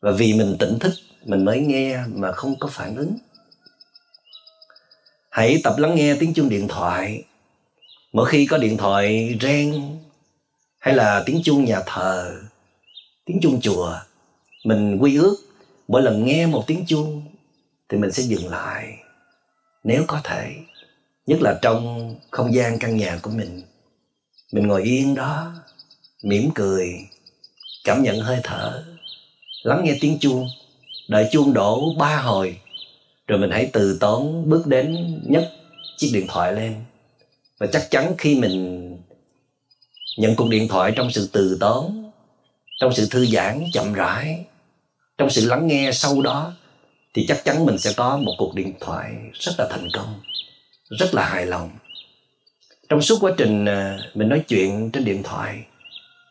Và 0.00 0.10
vì 0.10 0.34
mình 0.34 0.56
tỉnh 0.58 0.78
thức, 0.78 0.92
mình 1.24 1.44
mới 1.44 1.60
nghe 1.60 1.98
mà 2.06 2.32
không 2.32 2.54
có 2.60 2.68
phản 2.72 2.96
ứng. 2.96 3.16
Hãy 5.30 5.60
tập 5.64 5.74
lắng 5.78 5.94
nghe 5.94 6.16
tiếng 6.20 6.34
chuông 6.34 6.48
điện 6.48 6.68
thoại. 6.68 7.24
Mỗi 8.12 8.30
khi 8.30 8.46
có 8.46 8.58
điện 8.58 8.76
thoại 8.76 9.38
reng, 9.40 9.98
hay 10.80 10.94
là 10.94 11.22
tiếng 11.26 11.40
chuông 11.44 11.64
nhà 11.64 11.80
thờ, 11.86 12.36
tiếng 13.24 13.38
chuông 13.42 13.60
chùa, 13.60 13.98
mình 14.64 14.98
quy 15.00 15.16
ước 15.16 15.36
mỗi 15.88 16.02
lần 16.02 16.24
nghe 16.24 16.46
một 16.46 16.64
tiếng 16.66 16.84
chuông 16.86 17.22
thì 17.88 17.98
mình 17.98 18.12
sẽ 18.12 18.22
dừng 18.22 18.48
lại. 18.48 18.98
Nếu 19.84 20.04
có 20.06 20.20
thể, 20.24 20.54
nhất 21.26 21.42
là 21.42 21.58
trong 21.62 22.14
không 22.30 22.54
gian 22.54 22.78
căn 22.78 22.96
nhà 22.96 23.18
của 23.22 23.30
mình 23.30 23.62
mình 24.52 24.66
ngồi 24.66 24.82
yên 24.82 25.14
đó, 25.14 25.52
mỉm 26.22 26.50
cười, 26.54 26.88
cảm 27.84 28.02
nhận 28.02 28.20
hơi 28.20 28.40
thở, 28.42 28.84
lắng 29.62 29.82
nghe 29.84 29.96
tiếng 30.00 30.18
chuông. 30.18 30.48
Đợi 31.08 31.28
chuông 31.32 31.52
đổ 31.52 31.94
ba 31.98 32.16
hồi, 32.16 32.58
rồi 33.26 33.38
mình 33.38 33.50
hãy 33.50 33.70
từ 33.72 33.98
tốn 34.00 34.50
bước 34.50 34.66
đến 34.66 35.20
nhấc 35.26 35.44
chiếc 35.96 36.10
điện 36.14 36.26
thoại 36.28 36.52
lên. 36.52 36.84
Và 37.58 37.66
chắc 37.72 37.90
chắn 37.90 38.14
khi 38.18 38.34
mình 38.34 38.84
nhận 40.18 40.36
cuộc 40.36 40.48
điện 40.48 40.68
thoại 40.68 40.92
trong 40.96 41.10
sự 41.10 41.28
từ 41.32 41.56
tốn, 41.60 42.10
trong 42.80 42.94
sự 42.94 43.08
thư 43.10 43.26
giãn 43.26 43.64
chậm 43.72 43.92
rãi, 43.92 44.44
trong 45.18 45.30
sự 45.30 45.46
lắng 45.46 45.66
nghe 45.66 45.92
sâu 45.92 46.22
đó, 46.22 46.52
thì 47.14 47.26
chắc 47.26 47.44
chắn 47.44 47.66
mình 47.66 47.78
sẽ 47.78 47.92
có 47.96 48.16
một 48.16 48.34
cuộc 48.38 48.54
điện 48.54 48.74
thoại 48.80 49.12
rất 49.32 49.52
là 49.58 49.68
thành 49.70 49.88
công, 49.92 50.20
rất 50.98 51.14
là 51.14 51.24
hài 51.24 51.46
lòng 51.46 51.70
trong 52.88 53.02
suốt 53.02 53.18
quá 53.20 53.32
trình 53.36 53.64
à, 53.64 53.98
mình 54.14 54.28
nói 54.28 54.42
chuyện 54.48 54.90
trên 54.90 55.04
điện 55.04 55.22
thoại, 55.22 55.64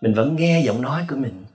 mình 0.01 0.13
vẫn 0.13 0.35
nghe 0.35 0.61
giọng 0.65 0.81
nói 0.81 1.01
của 1.09 1.15
mình, 1.15 1.45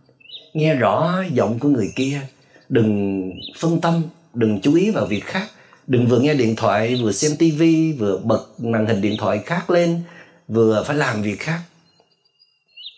nghe 0.52 0.74
rõ 0.74 1.22
giọng 1.32 1.58
của 1.58 1.68
người 1.68 1.92
kia. 1.96 2.20
Đừng 2.68 3.30
phân 3.58 3.80
tâm, 3.80 4.02
đừng 4.34 4.60
chú 4.60 4.74
ý 4.74 4.90
vào 4.90 5.06
việc 5.06 5.24
khác. 5.24 5.48
Đừng 5.86 6.06
vừa 6.06 6.20
nghe 6.20 6.34
điện 6.34 6.56
thoại, 6.56 6.96
vừa 7.02 7.12
xem 7.12 7.32
tivi 7.38 7.92
vừa 7.92 8.18
bật 8.18 8.46
màn 8.58 8.86
hình 8.86 9.00
điện 9.00 9.16
thoại 9.18 9.40
khác 9.46 9.70
lên, 9.70 10.00
vừa 10.48 10.82
phải 10.86 10.96
làm 10.96 11.22
việc 11.22 11.40
khác. 11.40 11.60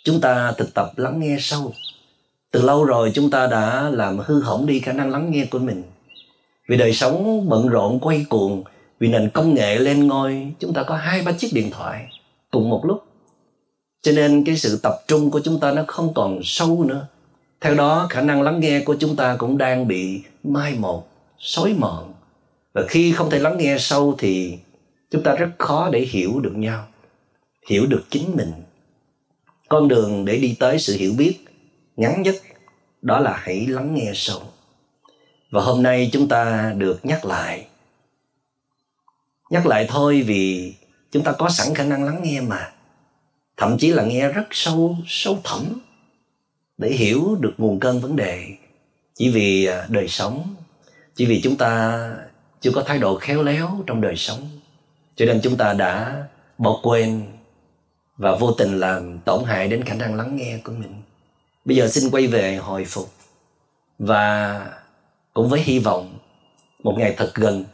Chúng 0.05 0.21
ta 0.21 0.53
thực 0.53 0.75
tập 0.75 0.93
lắng 0.97 1.21
nghe 1.21 1.37
sâu. 1.41 1.73
Từ 2.51 2.63
lâu 2.63 2.85
rồi 2.85 3.11
chúng 3.15 3.31
ta 3.31 3.47
đã 3.47 3.91
làm 3.93 4.19
hư 4.19 4.43
hỏng 4.43 4.67
đi 4.67 4.81
khả 4.81 4.93
năng 4.93 5.11
lắng 5.11 5.31
nghe 5.31 5.45
của 5.45 5.59
mình. 5.59 5.83
Vì 6.69 6.77
đời 6.77 6.93
sống 6.93 7.49
bận 7.49 7.69
rộn 7.69 8.01
quay 8.01 8.25
cuồng 8.29 8.65
vì 9.01 9.09
nền 9.09 9.31
công 9.31 9.55
nghệ 9.55 9.79
lên 9.79 10.07
ngôi, 10.07 10.53
chúng 10.59 10.73
ta 10.73 10.83
có 10.83 10.97
hai, 10.97 11.23
ba 11.23 11.33
chiếc 11.33 11.49
điện 11.53 11.71
thoại 11.71 12.09
cùng 12.51 12.71
một 12.71 12.85
lúc. 12.85 13.05
Cho 14.03 14.13
nên 14.13 14.45
cái 14.45 14.57
sự 14.57 14.81
tập 14.83 14.95
trung 15.09 15.31
của 15.31 15.41
chúng 15.41 15.61
ta 15.61 15.73
nó 15.73 15.85
không 15.87 16.15
còn 16.15 16.41
sâu 16.45 16.85
nữa. 16.85 17.07
Theo 17.61 17.75
đó, 17.75 18.07
khả 18.11 18.21
năng 18.21 18.43
lắng 18.43 18.61
nghe 18.61 18.81
của 18.81 18.97
chúng 19.01 19.17
ta 19.17 19.37
cũng 19.37 19.59
đang 19.59 19.89
bị 19.89 20.23
mai 20.43 20.75
một 20.75 21.09
xói 21.39 21.75
mòn. 21.79 22.13
Và 22.73 22.83
khi 22.89 23.13
không 23.13 23.31
thể 23.31 23.39
lắng 23.39 23.59
nghe 23.59 23.77
sâu 23.79 24.15
thì 24.19 24.59
chúng 25.11 25.23
ta 25.23 25.35
rất 25.35 25.51
khó 25.59 25.89
để 25.93 26.01
hiểu 26.01 26.41
được 26.41 26.57
nhau, 26.57 26.87
hiểu 27.69 27.87
được 27.87 28.03
chính 28.11 28.37
mình. 28.37 28.53
Con 29.69 29.89
đường 29.89 30.25
để 30.25 30.39
đi 30.39 30.57
tới 30.59 30.79
sự 30.79 30.97
hiểu 30.97 31.13
biết 31.19 31.39
ngắn 31.97 32.23
nhất, 32.23 32.35
đó 33.03 33.21
là 33.21 33.37
hãy 33.37 33.67
lắng 33.67 33.95
nghe 33.95 34.13
sâu. 34.15 34.41
Và 35.51 35.63
hôm 35.63 35.83
nay 35.83 36.11
chúng 36.13 36.29
ta 36.29 36.75
được 36.79 37.05
nhắc 37.05 37.25
lại 37.25 37.67
nhắc 39.51 39.67
lại 39.67 39.87
thôi 39.89 40.23
vì 40.27 40.75
chúng 41.11 41.25
ta 41.25 41.33
có 41.33 41.51
sẵn 41.51 41.75
khả 41.75 41.85
năng 41.85 42.05
lắng 42.05 42.21
nghe 42.23 42.41
mà. 42.41 42.73
Thậm 43.57 43.79
chí 43.79 43.93
là 43.93 44.03
nghe 44.03 44.29
rất 44.29 44.47
sâu 44.51 44.97
sâu 45.07 45.39
thẳm 45.45 45.65
để 46.79 46.91
hiểu 46.91 47.37
được 47.41 47.55
nguồn 47.59 47.81
cơn 47.81 48.01
vấn 48.01 48.17
đề. 48.17 48.45
Chỉ 49.15 49.31
vì 49.31 49.65
à, 49.67 49.87
đời 49.89 50.09
sống, 50.09 50.55
chỉ 51.15 51.27
vì 51.27 51.41
chúng 51.41 51.57
ta 51.57 52.01
chưa 52.61 52.71
có 52.75 52.83
thái 52.83 52.99
độ 52.99 53.19
khéo 53.19 53.43
léo 53.43 53.85
trong 53.87 54.01
đời 54.01 54.17
sống. 54.17 54.49
Cho 55.17 55.27
nên 55.27 55.41
chúng 55.43 55.57
ta 55.57 55.73
đã 55.73 56.25
bỏ 56.59 56.81
quên 56.83 57.23
và 58.17 58.37
vô 58.37 58.53
tình 58.53 58.81
làm 58.81 59.19
tổn 59.19 59.45
hại 59.45 59.69
đến 59.69 59.85
khả 59.85 59.95
năng 59.95 60.15
lắng 60.15 60.37
nghe 60.37 60.59
của 60.65 60.73
mình. 60.73 60.95
Bây 61.65 61.77
giờ 61.77 61.89
xin 61.89 62.11
quay 62.11 62.27
về 62.27 62.57
hồi 62.57 62.85
phục 62.85 63.13
và 63.99 64.67
cũng 65.35 65.49
với 65.49 65.61
hy 65.61 65.79
vọng 65.79 66.19
một 66.83 66.95
ngày 66.99 67.15
thật 67.17 67.33
gần 67.35 67.65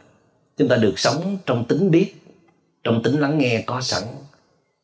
chúng 0.57 0.67
ta 0.67 0.75
được 0.75 0.99
sống 0.99 1.37
trong 1.45 1.65
tính 1.65 1.91
biết, 1.91 2.15
trong 2.83 3.03
tính 3.03 3.19
lắng 3.19 3.37
nghe 3.37 3.63
có 3.65 3.81
sẵn 3.81 4.03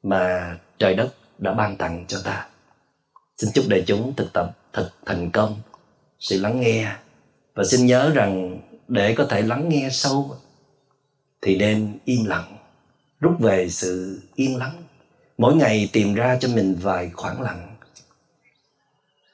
mà 0.04 0.58
trời 0.80 0.96
đất 0.96 1.14
đã 1.38 1.54
ban 1.54 1.76
tặng 1.78 2.06
cho 2.08 2.18
ta. 2.26 2.48
Xin 3.38 3.50
chúc 3.54 3.66
đại 3.68 3.84
chúng 3.88 4.14
thực 4.14 4.34
tập 4.34 4.58
thật 4.74 4.92
thành 5.06 5.30
công, 5.32 5.56
sự 6.20 6.40
lắng 6.40 6.60
nghe. 6.60 6.96
Và 7.54 7.64
xin 7.64 7.86
nhớ 7.86 8.12
rằng 8.14 8.60
để 8.88 9.16
có 9.18 9.26
thể 9.26 9.42
lắng 9.42 9.70
nghe 9.70 9.90
sâu 9.92 10.36
thì 11.42 11.58
nên 11.58 11.98
im 12.06 12.26
lặng, 12.26 12.58
rút 13.20 13.40
về 13.40 13.70
sự 13.70 14.22
yên 14.36 14.58
lắng. 14.58 14.84
Mỗi 15.38 15.56
ngày 15.56 15.90
tìm 15.94 16.14
ra 16.14 16.38
cho 16.40 16.48
mình 16.48 16.76
vài 16.82 17.12
khoảng 17.14 17.42
lặng. 17.42 17.76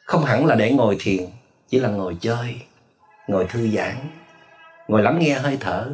Không 0.05 0.25
hẳn 0.25 0.45
là 0.45 0.55
để 0.55 0.71
ngồi 0.71 0.97
thiền, 0.99 1.25
chỉ 1.69 1.79
là 1.79 1.89
ngồi 1.89 2.17
chơi, 2.21 2.55
ngồi 3.27 3.45
thư 3.49 3.67
giãn, 3.67 3.95
ngồi 4.87 5.01
lắng 5.01 5.19
nghe 5.19 5.33
hơi 5.33 5.57
thở 5.59 5.91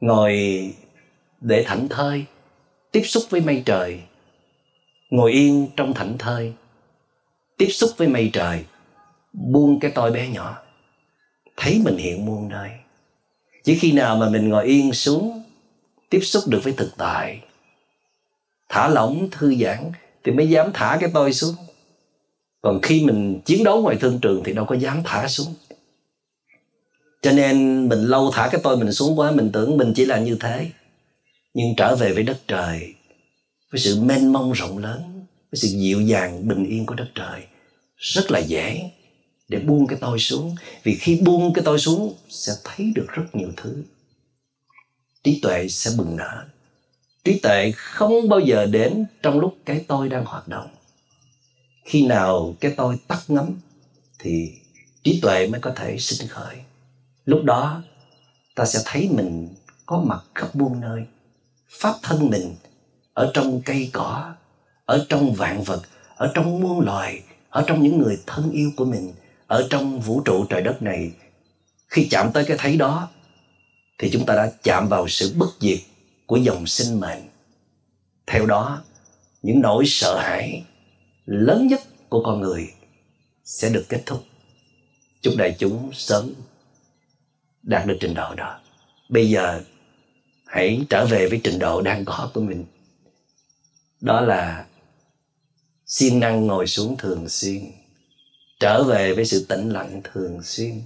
ngồi 0.00 0.34
để 1.40 1.64
thảnh 1.66 1.88
thơi, 1.88 2.24
tiếp 2.92 3.02
xúc 3.04 3.22
với 3.30 3.40
mây 3.40 3.62
trời. 3.66 4.00
Ngồi 5.10 5.32
yên 5.32 5.68
trong 5.76 5.94
thảnh 5.94 6.18
thơi, 6.18 6.52
tiếp 7.58 7.68
xúc 7.68 7.90
với 7.96 8.08
mây 8.08 8.30
trời. 8.32 8.64
Buông 9.32 9.80
cái 9.80 9.90
tôi 9.94 10.10
bé 10.10 10.28
nhỏ, 10.28 10.58
thấy 11.56 11.80
mình 11.84 11.96
hiện 11.96 12.26
muôn 12.26 12.48
nơi. 12.48 12.70
Chỉ 13.64 13.74
khi 13.74 13.92
nào 13.92 14.16
mà 14.16 14.28
mình 14.28 14.48
ngồi 14.48 14.64
yên 14.64 14.92
xuống, 14.92 15.42
tiếp 16.10 16.20
xúc 16.20 16.42
được 16.46 16.60
với 16.64 16.72
thực 16.72 16.90
tại. 16.96 17.40
Thả 18.68 18.88
lỏng 18.88 19.28
thư 19.30 19.54
giãn 19.54 19.92
thì 20.24 20.32
mới 20.32 20.50
dám 20.50 20.70
thả 20.74 20.96
cái 21.00 21.10
tôi 21.14 21.32
xuống. 21.32 21.54
Còn 22.60 22.80
khi 22.82 23.04
mình 23.04 23.40
chiến 23.44 23.64
đấu 23.64 23.82
ngoài 23.82 23.96
thương 24.00 24.18
trường 24.22 24.42
thì 24.44 24.52
đâu 24.52 24.64
có 24.64 24.74
dám 24.74 25.02
thả 25.04 25.28
xuống 25.28 25.54
cho 27.22 27.32
nên 27.32 27.88
mình 27.88 28.04
lâu 28.04 28.30
thả 28.34 28.48
cái 28.52 28.60
tôi 28.64 28.76
mình 28.76 28.92
xuống 28.92 29.18
quá, 29.18 29.30
mình 29.30 29.50
tưởng 29.52 29.76
mình 29.76 29.92
chỉ 29.94 30.04
là 30.04 30.18
như 30.18 30.36
thế. 30.40 30.70
Nhưng 31.54 31.74
trở 31.76 31.96
về 31.96 32.12
với 32.12 32.22
đất 32.22 32.38
trời, 32.48 32.94
với 33.72 33.80
sự 33.80 34.00
mênh 34.00 34.32
mông 34.32 34.52
rộng 34.52 34.78
lớn, 34.78 35.26
với 35.52 35.58
sự 35.58 35.68
dịu 35.68 36.00
dàng 36.00 36.48
bình 36.48 36.64
yên 36.64 36.86
của 36.86 36.94
đất 36.94 37.08
trời, 37.14 37.42
rất 37.96 38.30
là 38.30 38.38
dễ 38.38 38.90
để 39.48 39.58
buông 39.58 39.86
cái 39.86 39.98
tôi 40.00 40.18
xuống. 40.18 40.54
Vì 40.82 40.94
khi 40.94 41.20
buông 41.20 41.52
cái 41.52 41.64
tôi 41.64 41.78
xuống, 41.78 42.14
sẽ 42.28 42.52
thấy 42.64 42.92
được 42.94 43.06
rất 43.08 43.24
nhiều 43.32 43.48
thứ. 43.56 43.82
Trí 45.24 45.40
tuệ 45.40 45.68
sẽ 45.68 45.90
bừng 45.98 46.16
nở. 46.16 46.44
Trí 47.24 47.38
tuệ 47.38 47.72
không 47.76 48.28
bao 48.28 48.40
giờ 48.40 48.66
đến 48.66 49.04
trong 49.22 49.40
lúc 49.40 49.56
cái 49.64 49.84
tôi 49.88 50.08
đang 50.08 50.24
hoạt 50.24 50.48
động. 50.48 50.68
Khi 51.84 52.06
nào 52.06 52.56
cái 52.60 52.74
tôi 52.76 52.98
tắt 53.08 53.20
ngấm, 53.28 53.54
thì 54.18 54.52
trí 55.02 55.20
tuệ 55.22 55.46
mới 55.46 55.60
có 55.60 55.72
thể 55.76 55.96
sinh 55.98 56.28
khởi 56.28 56.56
lúc 57.28 57.44
đó, 57.44 57.82
ta 58.54 58.64
sẽ 58.64 58.78
thấy 58.84 59.08
mình 59.12 59.48
có 59.86 60.00
mặt 60.00 60.24
khắp 60.34 60.56
muôn 60.56 60.80
nơi. 60.80 61.02
Pháp 61.68 61.94
thân 62.02 62.30
mình 62.30 62.54
ở 63.14 63.30
trong 63.34 63.60
cây 63.64 63.90
cỏ, 63.92 64.34
ở 64.84 65.06
trong 65.08 65.32
vạn 65.32 65.62
vật, 65.62 65.82
ở 66.16 66.32
trong 66.34 66.60
muôn 66.60 66.80
loài, 66.80 67.22
ở 67.50 67.64
trong 67.66 67.82
những 67.82 67.98
người 67.98 68.18
thân 68.26 68.50
yêu 68.50 68.70
của 68.76 68.84
mình, 68.84 69.12
ở 69.46 69.66
trong 69.70 70.00
vũ 70.00 70.20
trụ 70.24 70.44
trời 70.44 70.62
đất 70.62 70.82
này. 70.82 71.12
Khi 71.88 72.08
chạm 72.10 72.32
tới 72.32 72.44
cái 72.44 72.56
thấy 72.60 72.76
đó, 72.76 73.08
thì 73.98 74.10
chúng 74.12 74.26
ta 74.26 74.34
đã 74.34 74.52
chạm 74.62 74.88
vào 74.88 75.08
sự 75.08 75.34
bất 75.36 75.50
diệt 75.60 75.78
của 76.26 76.36
dòng 76.36 76.66
sinh 76.66 77.00
mệnh. 77.00 77.22
Theo 78.26 78.46
đó, 78.46 78.82
những 79.42 79.60
nỗi 79.60 79.84
sợ 79.86 80.18
hãi 80.18 80.64
lớn 81.26 81.66
nhất 81.66 81.80
của 82.08 82.22
con 82.22 82.40
người 82.40 82.68
sẽ 83.44 83.68
được 83.68 83.84
kết 83.88 84.02
thúc. 84.06 84.24
Chúc 85.22 85.34
đại 85.38 85.56
chúng 85.58 85.90
sớm 85.92 86.34
đạt 87.68 87.86
được 87.86 87.96
trình 88.00 88.14
độ 88.14 88.34
đó. 88.34 88.58
Bây 89.08 89.30
giờ, 89.30 89.60
hãy 90.46 90.86
trở 90.90 91.06
về 91.06 91.28
với 91.28 91.40
trình 91.44 91.58
độ 91.58 91.82
đang 91.82 92.04
có 92.04 92.30
của 92.34 92.40
mình. 92.40 92.64
Đó 94.00 94.20
là 94.20 94.64
siêng 95.86 96.20
năng 96.20 96.46
ngồi 96.46 96.66
xuống 96.66 96.96
thường 96.96 97.28
xuyên. 97.28 97.62
Trở 98.60 98.82
về 98.82 99.14
với 99.14 99.24
sự 99.24 99.46
tĩnh 99.48 99.70
lặng 99.70 100.00
thường 100.04 100.42
xuyên. 100.42 100.82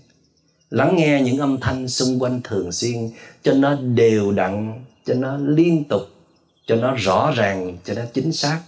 Lắng 0.70 0.96
nghe 0.96 1.20
những 1.24 1.38
âm 1.38 1.60
thanh 1.60 1.88
xung 1.88 2.18
quanh 2.18 2.40
thường 2.44 2.72
xuyên, 2.72 3.10
cho 3.42 3.52
nó 3.52 3.74
đều 3.74 4.32
đặn, 4.32 4.84
cho 5.06 5.14
nó 5.14 5.36
liên 5.36 5.84
tục, 5.88 6.02
cho 6.66 6.76
nó 6.76 6.94
rõ 6.94 7.32
ràng, 7.36 7.78
cho 7.84 7.94
nó 7.94 8.02
chính 8.14 8.32
xác. 8.32 8.62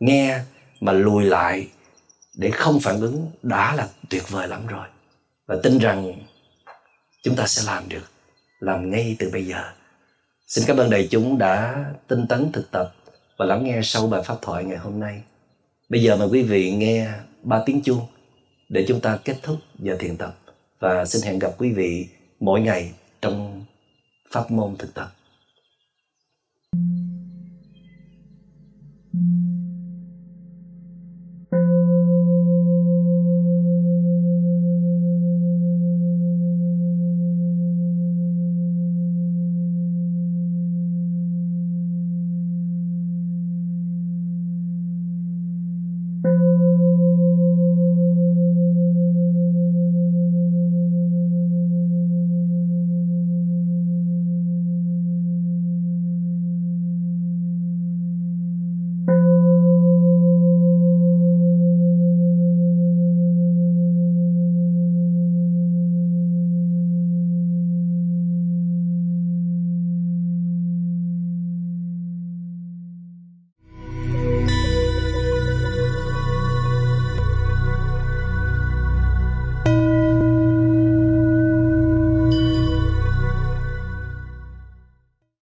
Nghe 0.00 0.40
mà 0.80 0.92
lùi 0.92 1.24
lại 1.24 1.68
để 2.34 2.50
không 2.50 2.80
phản 2.80 3.00
ứng, 3.00 3.30
đã 3.42 3.74
là 3.74 3.88
tuyệt 4.08 4.30
vời 4.30 4.48
lắm 4.48 4.66
rồi. 4.66 4.86
Và 5.46 5.56
tin 5.62 5.78
rằng 5.78 6.12
chúng 7.22 7.36
ta 7.36 7.46
sẽ 7.46 7.62
làm 7.66 7.88
được, 7.88 8.10
làm 8.60 8.90
ngay 8.90 9.16
từ 9.18 9.30
bây 9.32 9.46
giờ. 9.46 9.62
Xin 10.46 10.64
cảm 10.66 10.76
ơn 10.76 10.90
đại 10.90 11.08
chúng 11.10 11.38
đã 11.38 11.84
tinh 12.08 12.26
tấn 12.28 12.52
thực 12.52 12.70
tập 12.70 12.94
và 13.38 13.46
lắng 13.46 13.64
nghe 13.64 13.80
sâu 13.82 14.06
bài 14.06 14.22
pháp 14.24 14.36
thoại 14.42 14.64
ngày 14.64 14.78
hôm 14.78 15.00
nay. 15.00 15.22
Bây 15.88 16.02
giờ 16.02 16.16
mời 16.16 16.28
quý 16.28 16.42
vị 16.42 16.70
nghe 16.70 17.08
ba 17.42 17.62
tiếng 17.66 17.82
chuông 17.82 18.06
để 18.68 18.84
chúng 18.88 19.00
ta 19.00 19.18
kết 19.24 19.36
thúc 19.42 19.56
giờ 19.78 19.96
thiền 20.00 20.16
tập. 20.16 20.38
Và 20.78 21.04
xin 21.04 21.22
hẹn 21.22 21.38
gặp 21.38 21.50
quý 21.58 21.72
vị 21.72 22.08
mỗi 22.40 22.60
ngày 22.60 22.92
trong 23.22 23.64
pháp 24.30 24.50
môn 24.50 24.76
thực 24.76 24.94
tập. 24.94 25.12